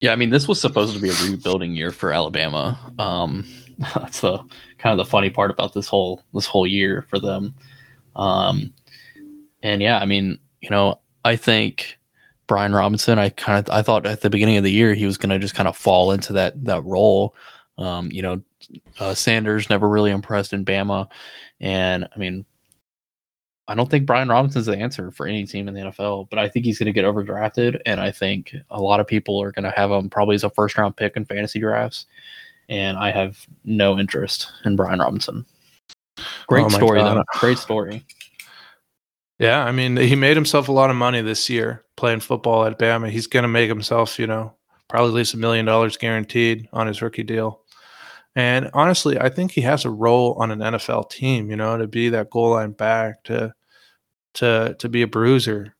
[0.00, 2.78] Yeah, I mean, this was supposed to be a rebuilding year for Alabama.
[3.00, 3.48] Um,
[3.96, 4.38] that's the
[4.78, 7.52] kind of the funny part about this whole this whole year for them.
[8.16, 8.72] Um,
[9.62, 11.98] and yeah, I mean, you know, I think
[12.46, 13.18] Brian Robinson.
[13.18, 15.38] I kind of I thought at the beginning of the year he was going to
[15.38, 17.34] just kind of fall into that that role.
[17.78, 18.42] Um, you know,
[18.98, 21.08] uh, Sanders never really impressed in Bama,
[21.60, 22.46] and I mean,
[23.68, 26.48] I don't think Brian Robinson's the answer for any team in the NFL, but I
[26.48, 29.64] think he's going to get overdrafted, and I think a lot of people are going
[29.64, 32.06] to have him probably as a first round pick in fantasy drafts.
[32.68, 35.46] And I have no interest in Brian Robinson.
[36.46, 37.18] Great oh story, God.
[37.18, 37.38] though.
[37.38, 38.04] Great story.
[39.38, 42.78] Yeah, I mean, he made himself a lot of money this year playing football at
[42.78, 43.10] Bama.
[43.10, 44.54] He's going to make himself, you know,
[44.88, 47.60] probably at least a million dollars guaranteed on his rookie deal.
[48.34, 51.86] And honestly, I think he has a role on an NFL team, you know, to
[51.86, 53.54] be that goal line back, to
[54.34, 55.74] to to be a bruiser.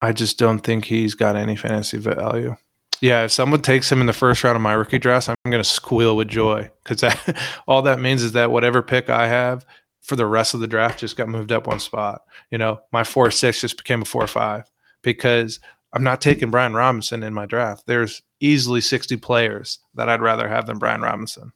[0.00, 2.56] I just don't think he's got any fantasy value.
[3.02, 5.62] Yeah, if someone takes him in the first round of my rookie draft, I'm going
[5.62, 7.02] to squeal with joy because
[7.66, 9.66] all that means is that whatever pick I have
[10.02, 12.22] for the rest of the draft just got moved up one spot.
[12.52, 14.70] You know, my four six just became a four five
[15.02, 15.58] because
[15.92, 17.88] I'm not taking Brian Robinson in my draft.
[17.88, 21.52] There's easily 60 players that I'd rather have than Brian Robinson.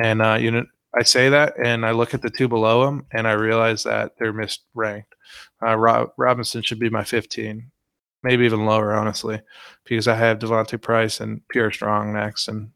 [0.00, 0.66] And uh, you know,
[0.96, 4.12] I say that, and I look at the two below him, and I realize that
[4.18, 5.04] they're misranked.
[5.60, 7.72] Uh, Rob- Robinson should be my 15,
[8.22, 9.40] maybe even lower, honestly,
[9.84, 12.70] because I have D'Vonte Price and Pierre Strong next, and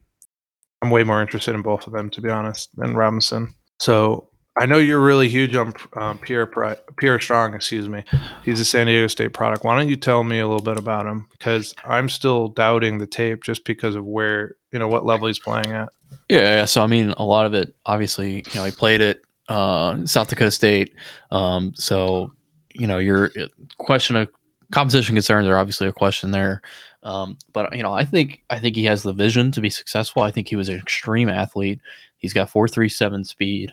[0.83, 3.55] I'm way more interested in both of them, to be honest, than Robinson.
[3.79, 7.55] So I know you're really huge on um, Pierre Pri- Pierre Strong.
[7.55, 8.05] Excuse me.
[8.45, 9.65] He's a San Diego State product.
[9.65, 11.27] Why don't you tell me a little bit about him?
[11.31, 15.39] Because I'm still doubting the tape just because of where you know what level he's
[15.39, 15.89] playing at.
[16.29, 16.65] Yeah, yeah.
[16.67, 20.29] So I mean, a lot of it, obviously, you know, he played at uh, South
[20.29, 20.95] Dakota State.
[21.31, 22.33] Um, so
[22.75, 23.47] you know, your uh,
[23.79, 24.29] question of
[24.73, 26.63] competition concerns are obviously a question there.
[27.05, 30.23] Um, but you know, I think I think he has the vision to be successful.
[30.23, 31.81] I think he was an extreme athlete.
[32.19, 33.73] He's got four three seven speed.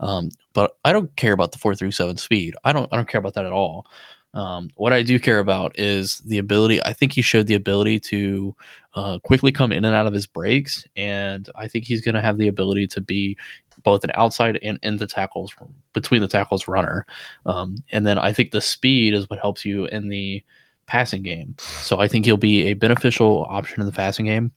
[0.00, 2.54] Um, but I don't care about the 437 speed.
[2.64, 3.86] I don't I don't care about that at all.
[4.34, 6.82] Um, what I do care about is the ability.
[6.82, 8.54] I think he showed the ability to
[8.94, 12.20] uh, quickly come in and out of his breaks, and I think he's going to
[12.20, 13.36] have the ability to be
[13.82, 15.54] both an outside and in the tackles
[15.92, 17.06] between the tackles runner.
[17.46, 20.42] Um, and then I think the speed is what helps you in the
[20.86, 21.56] passing game.
[21.58, 24.52] So I think he'll be a beneficial option in the passing game.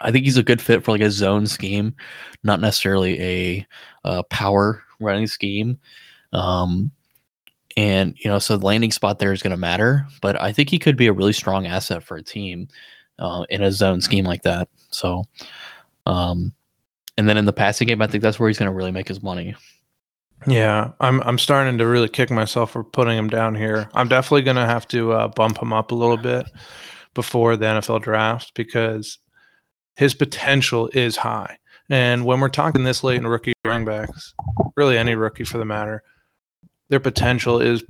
[0.00, 1.94] I think he's a good fit for like a zone scheme,
[2.42, 3.66] not necessarily a
[4.04, 5.78] uh, power running scheme.
[6.32, 6.90] Um,
[7.80, 10.06] and you know, so the landing spot there is going to matter.
[10.20, 12.68] But I think he could be a really strong asset for a team
[13.18, 14.68] uh, in a zone scheme like that.
[14.90, 15.24] So,
[16.04, 16.52] um,
[17.16, 19.08] and then in the passing game, I think that's where he's going to really make
[19.08, 19.54] his money.
[20.46, 23.88] Yeah, I'm I'm starting to really kick myself for putting him down here.
[23.94, 26.50] I'm definitely going to have to uh, bump him up a little bit
[27.14, 29.18] before the NFL draft because
[29.96, 31.56] his potential is high.
[31.88, 34.34] And when we're talking this late in rookie running backs,
[34.76, 36.02] really any rookie for the matter,
[36.90, 37.82] their potential is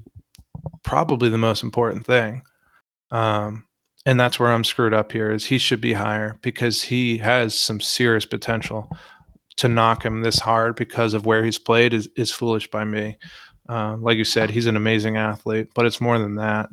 [0.83, 2.43] probably the most important thing.
[3.11, 3.67] Um,
[4.07, 7.59] and that's where I'm screwed up here is he should be higher because he has
[7.59, 8.97] some serious potential
[9.57, 13.19] to knock him this hard because of where he's played is, is foolish by me.
[13.69, 16.69] Uh, like you said, he's an amazing athlete, but it's more than that.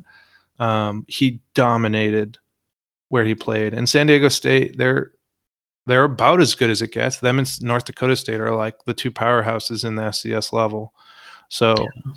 [0.58, 2.38] Um, he dominated
[3.08, 5.12] where he played, and South Dakota State they're
[5.86, 7.18] they're about as good as it gets.
[7.18, 10.92] Them and North Dakota State are like the two powerhouses in the FCS level.
[11.48, 12.12] So, yeah.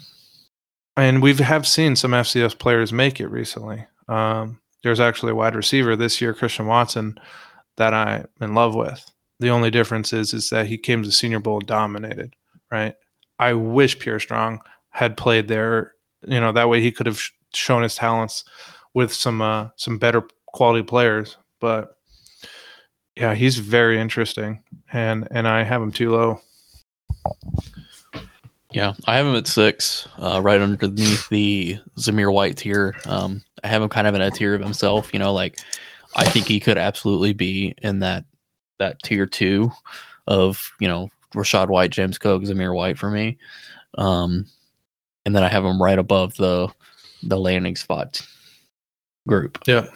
[0.97, 3.85] and we have seen some FCS players make it recently.
[4.07, 7.19] Um, there's actually a wide receiver this year, Christian Watson,
[7.77, 9.09] that I'm in love with.
[9.39, 12.35] The only difference is is that he came to Senior Bowl dominated,
[12.71, 12.95] right?
[13.39, 14.61] I wish Pierre Strong
[14.91, 15.93] had played there.
[16.27, 18.43] You know, that way he could have sh- shown his talents
[18.93, 21.37] with some uh, some better quality players.
[21.59, 21.95] But
[23.15, 24.63] yeah, he's very interesting,
[24.93, 26.41] and and I have him too low.
[28.71, 32.95] Yeah, I have him at six, uh, right underneath the Zamir White tier.
[33.05, 35.13] Um, I have him kind of in a tier of himself.
[35.13, 35.59] You know, like
[36.15, 38.23] I think he could absolutely be in that
[38.79, 39.71] that tier two
[40.27, 43.37] of you know Rachaad White, James Cook, Zamir White for me.
[43.97, 44.45] Um,
[45.25, 46.69] and then I have him right above the
[47.23, 48.25] the landing spot
[49.27, 49.59] group.
[49.67, 49.87] Yeah.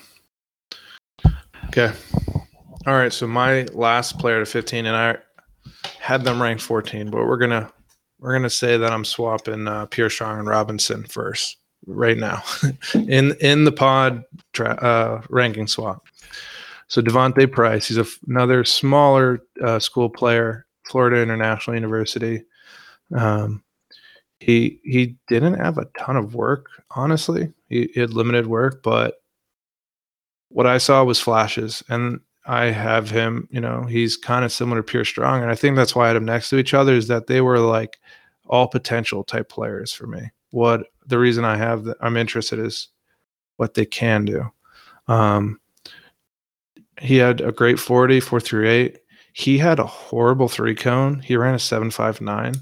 [1.68, 1.92] Okay.
[2.86, 3.12] All right.
[3.12, 5.18] So my last player to 15, and I
[6.00, 7.72] had them ranked 14, but we're gonna
[8.20, 12.44] we're gonna say that I'm swapping uh, Pierre Strong and Robinson first right now
[12.94, 16.08] in in the pod tra- uh, ranking swap.
[16.88, 22.44] So D'Vonte Price, he's another smaller uh, school player, Florida International University.
[23.16, 23.64] Um,
[24.40, 27.52] he he didn't have a ton of work, honestly.
[27.70, 29.16] He, he had limited work, but
[30.50, 33.48] what I saw was flashes, and I have him.
[33.52, 36.08] You know, he's kind of similar to Pierre Strong, and I think that's why I
[36.08, 36.94] had him next to each other.
[36.94, 37.98] Is that they were like
[38.48, 40.32] all potential type players for me.
[40.52, 42.90] What the reason I have that I'm interested is
[43.58, 44.50] what they can do.
[45.08, 45.60] Um,
[47.00, 49.00] he had a great 40, four through eight.
[49.34, 51.20] He had a horrible three cone.
[51.20, 52.54] He ran a 759.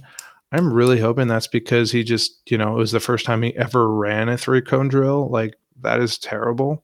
[0.51, 3.55] I'm really hoping that's because he just, you know, it was the first time he
[3.55, 5.29] ever ran a three cone drill.
[5.29, 6.83] Like, that is terrible.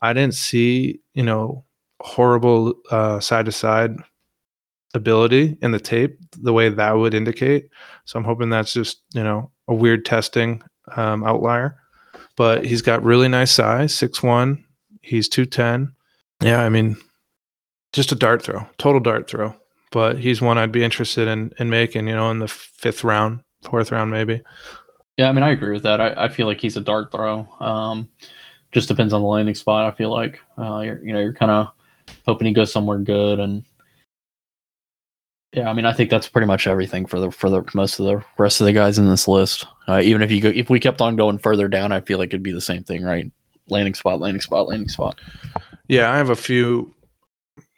[0.00, 1.64] I didn't see, you know,
[2.00, 2.74] horrible
[3.20, 3.96] side to side
[4.94, 7.68] ability in the tape the way that would indicate.
[8.04, 10.62] So I'm hoping that's just, you know, a weird testing
[10.96, 11.76] um, outlier.
[12.36, 14.64] But he's got really nice size, six one.
[15.02, 15.94] He's 210.
[16.40, 16.96] Yeah, I mean,
[17.92, 19.54] just a dart throw, total dart throw.
[19.90, 22.06] But he's one I'd be interested in in making.
[22.06, 24.42] You know, in the fifth round, fourth round, maybe.
[25.16, 26.00] Yeah, I mean, I agree with that.
[26.00, 27.48] I, I feel like he's a dart throw.
[27.58, 28.08] Um,
[28.70, 29.92] just depends on the landing spot.
[29.92, 31.68] I feel like uh, you're, you know, you're kind of
[32.26, 33.64] hoping he goes somewhere good, and
[35.52, 38.06] yeah, I mean, I think that's pretty much everything for the for the most of
[38.06, 39.66] the rest of the guys in this list.
[39.86, 42.28] Uh, even if you go, if we kept on going further down, I feel like
[42.28, 43.30] it'd be the same thing, right?
[43.68, 45.18] Landing spot, landing spot, landing spot.
[45.88, 46.94] Yeah, I have a few.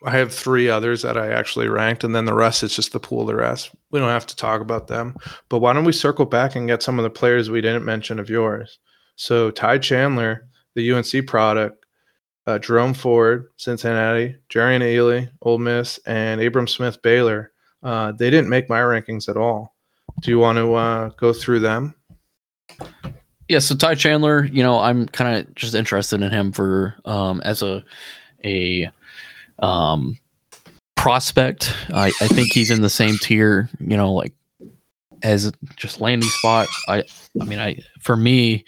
[0.05, 3.01] I have three others that I actually ranked, and then the rest is just the
[3.01, 3.71] pool the rest.
[3.91, 5.15] We don't have to talk about them.
[5.49, 8.19] But why don't we circle back and get some of the players we didn't mention
[8.19, 8.79] of yours?
[9.17, 11.80] So Ty Chandler, the UNC product,
[12.47, 17.53] uh, Jerome Ford, Cincinnati, Jerrion Ealy, Ole Miss, and Abram Smith, Baylor.
[17.83, 19.75] Uh, they didn't make my rankings at all.
[20.21, 21.95] Do you want to uh, go through them?
[23.49, 27.41] Yeah, so Ty Chandler, you know, I'm kind of just interested in him for um,
[27.45, 27.85] as a
[28.45, 28.91] a
[29.59, 30.19] um,
[30.97, 31.75] prospect.
[31.93, 34.33] I, I think he's in the same tier, you know, like
[35.23, 36.69] as just landing spot.
[36.89, 37.05] I
[37.41, 38.65] I mean, I for me,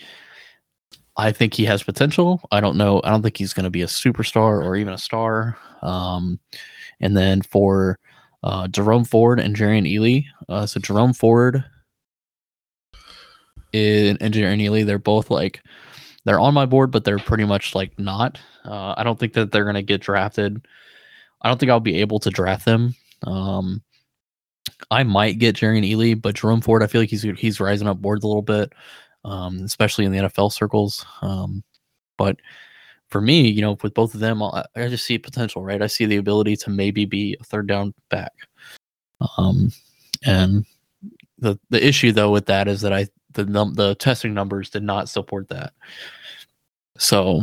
[1.16, 2.40] I think he has potential.
[2.50, 3.00] I don't know.
[3.04, 5.58] I don't think he's going to be a superstar or even a star.
[5.82, 6.40] Um,
[7.00, 7.98] and then for
[8.42, 11.64] uh, Jerome Ford and Jerrion Ealy, uh, so Jerome Ford
[13.72, 15.62] in Jerrion Ealy, they're both like
[16.24, 18.38] they're on my board, but they're pretty much like not.
[18.64, 20.66] Uh, I don't think that they're gonna get drafted.
[21.42, 22.94] I don't think I'll be able to draft them.
[23.26, 23.82] Um,
[24.90, 28.00] I might get Jerrion Ealy, but Jerome Ford, I feel like he's he's rising up
[28.00, 28.72] boards a little bit,
[29.24, 31.04] um, especially in the NFL circles.
[31.22, 31.62] Um,
[32.18, 32.36] But
[33.08, 35.82] for me, you know, with both of them, I, I just see potential, right?
[35.82, 38.32] I see the ability to maybe be a third down back.
[39.36, 39.70] Um,
[40.24, 40.64] and
[41.38, 44.82] the the issue though with that is that I the num- the testing numbers did
[44.82, 45.72] not support that.
[46.98, 47.42] So,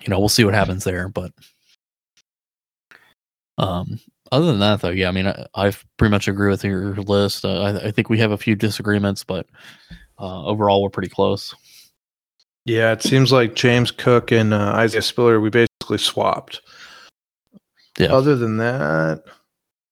[0.00, 1.08] you know, we'll see what happens there.
[1.08, 1.32] But
[3.58, 4.00] um,
[4.32, 7.44] other than that, though, yeah, I mean, I, I pretty much agree with your list.
[7.44, 9.46] Uh, I, I think we have a few disagreements, but
[10.20, 11.54] uh, overall, we're pretty close.
[12.66, 16.60] Yeah, it seems like James Cook and uh, Isaiah Spiller, we basically swapped.
[17.98, 18.12] Yeah.
[18.12, 19.24] Other than that,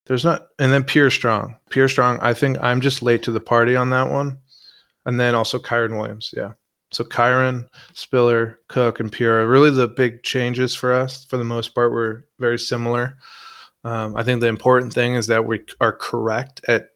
[0.05, 0.47] there's not.
[0.59, 1.55] And then Pierre Strong.
[1.69, 4.37] Pierre Strong, I think I'm just late to the party on that one.
[5.05, 6.33] And then also Kyren Williams.
[6.35, 6.53] Yeah.
[6.91, 11.25] So Kyren, Spiller, Cook, and Pierre are really the big changes for us.
[11.25, 13.17] For the most part, we're very similar.
[13.83, 16.89] Um, I think the important thing is that we are correct at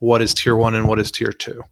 [0.00, 1.62] what is tier one and what is tier two.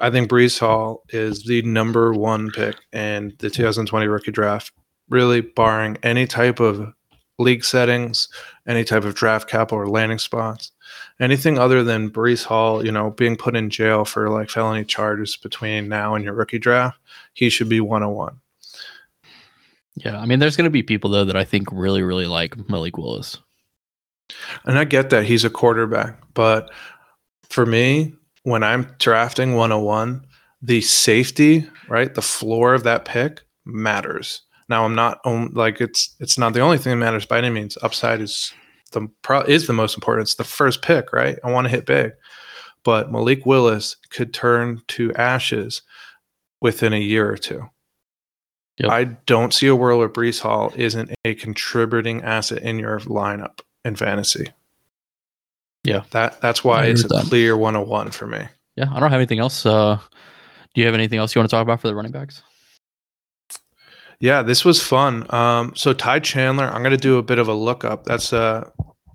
[0.00, 4.72] I think Breece Hall is the number one pick in the 2020 rookie draft,
[5.08, 6.92] really barring any type of
[7.38, 8.28] league settings,
[8.66, 10.72] any type of draft capital or landing spots.
[11.20, 15.36] Anything other than Breece Hall, you know, being put in jail for like felony charges
[15.36, 16.98] between now and your rookie draft,
[17.34, 18.40] he should be 101.
[19.96, 22.68] Yeah, I mean, there's going to be people though that I think really, really like
[22.68, 23.38] Malik Willis.
[24.64, 26.70] And I get that he's a quarterback, but
[27.48, 30.24] for me, when I'm drafting 101,
[30.62, 34.42] the safety, right, the floor of that pick matters.
[34.68, 37.50] Now I'm not on, like it's it's not the only thing that matters by any
[37.50, 37.76] means.
[37.82, 38.52] Upside is
[38.92, 40.26] the pro, is the most important.
[40.26, 41.38] It's the first pick, right?
[41.42, 42.12] I want to hit big,
[42.84, 45.82] but Malik Willis could turn to ashes
[46.60, 47.68] within a year or two.
[48.78, 48.90] Yep.
[48.90, 53.60] I don't see a world where Breece Hall isn't a contributing asset in your lineup
[53.84, 54.52] in fantasy.
[55.90, 56.04] Yeah.
[56.10, 57.24] That that's why it's a that.
[57.24, 58.40] clear 101 for me.
[58.76, 59.66] Yeah, I don't have anything else.
[59.66, 59.98] Uh,
[60.74, 62.42] do you have anything else you want to talk about for the running backs?
[64.20, 65.26] Yeah, this was fun.
[65.34, 68.04] Um, so Ty Chandler, I'm gonna do a bit of a lookup.
[68.04, 68.68] That's uh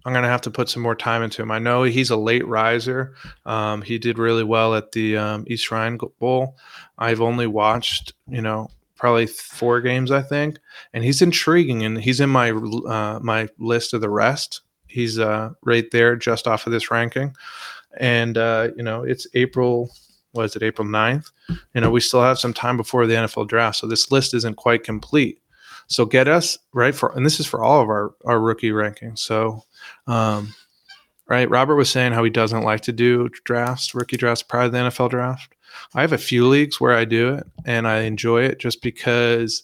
[0.05, 1.51] I'm gonna have to put some more time into him.
[1.51, 3.15] I know he's a late riser.
[3.45, 6.57] Um, he did really well at the um, East Shrine Bowl.
[6.99, 10.59] I've only watched, you know, probably four games, I think,
[10.93, 14.61] and he's intriguing, and he's in my uh, my list of the rest.
[14.95, 17.35] He's uh, right there, just off of this ranking,
[17.97, 19.91] and uh, you know, it's April.
[20.33, 21.31] Was it April 9th?
[21.73, 24.55] You know, we still have some time before the NFL draft, so this list isn't
[24.55, 25.39] quite complete.
[25.87, 29.19] So get us right for, and this is for all of our our rookie rankings.
[29.19, 29.63] So,
[30.07, 30.55] um,
[31.27, 34.69] right, Robert was saying how he doesn't like to do drafts, rookie drafts prior to
[34.69, 35.53] the NFL draft.
[35.93, 39.63] I have a few leagues where I do it, and I enjoy it just because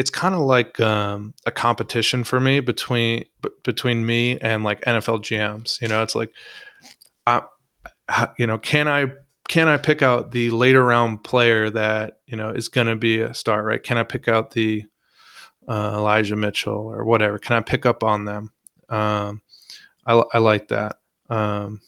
[0.00, 4.80] it's kind of like um, a competition for me between b- between me and like
[4.86, 5.78] NFL GMs.
[5.82, 6.32] You know, it's like,
[7.26, 7.42] I,
[8.38, 9.12] you know, can I
[9.46, 13.20] can I pick out the later round player that you know is going to be
[13.20, 13.62] a star?
[13.62, 13.82] Right?
[13.82, 14.86] Can I pick out the
[15.68, 17.38] uh, Elijah Mitchell or whatever?
[17.38, 18.52] Can I pick up on them?
[18.88, 19.42] Um,
[20.06, 20.96] I, I like that.
[21.28, 21.82] Um,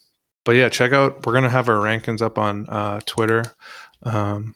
[0.44, 1.24] but yeah, check out.
[1.24, 3.44] We're gonna have our rankings up on uh, Twitter.
[4.02, 4.54] Um,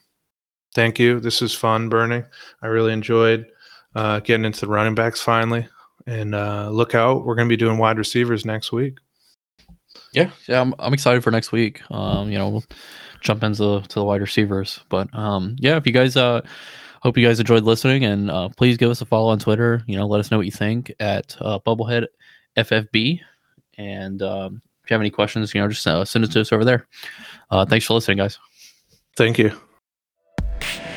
[0.77, 1.19] thank you.
[1.19, 2.23] This was fun, Bernie.
[2.61, 3.47] I really enjoyed
[3.95, 5.67] uh, getting into the running backs finally.
[6.05, 8.99] And uh, look out, we're gonna be doing wide receivers next week.
[10.13, 11.81] Yeah, yeah, I'm, I'm excited for next week.
[11.91, 12.63] Um, you know, we'll
[13.21, 16.41] jump into to the wide receivers, but um, yeah, if you guys uh,
[17.01, 19.81] hope you guys enjoyed listening, and uh, please give us a follow on Twitter.
[19.87, 22.05] You know, let us know what you think at uh, Bubblehead
[22.55, 23.19] FFB,
[23.79, 26.53] and um, if you have any questions, you know, just uh, send it to us
[26.53, 26.87] over there.
[27.49, 28.37] Uh, thanks for listening, guys.
[29.17, 29.59] Thank you.
[30.61, 30.96] Yeah.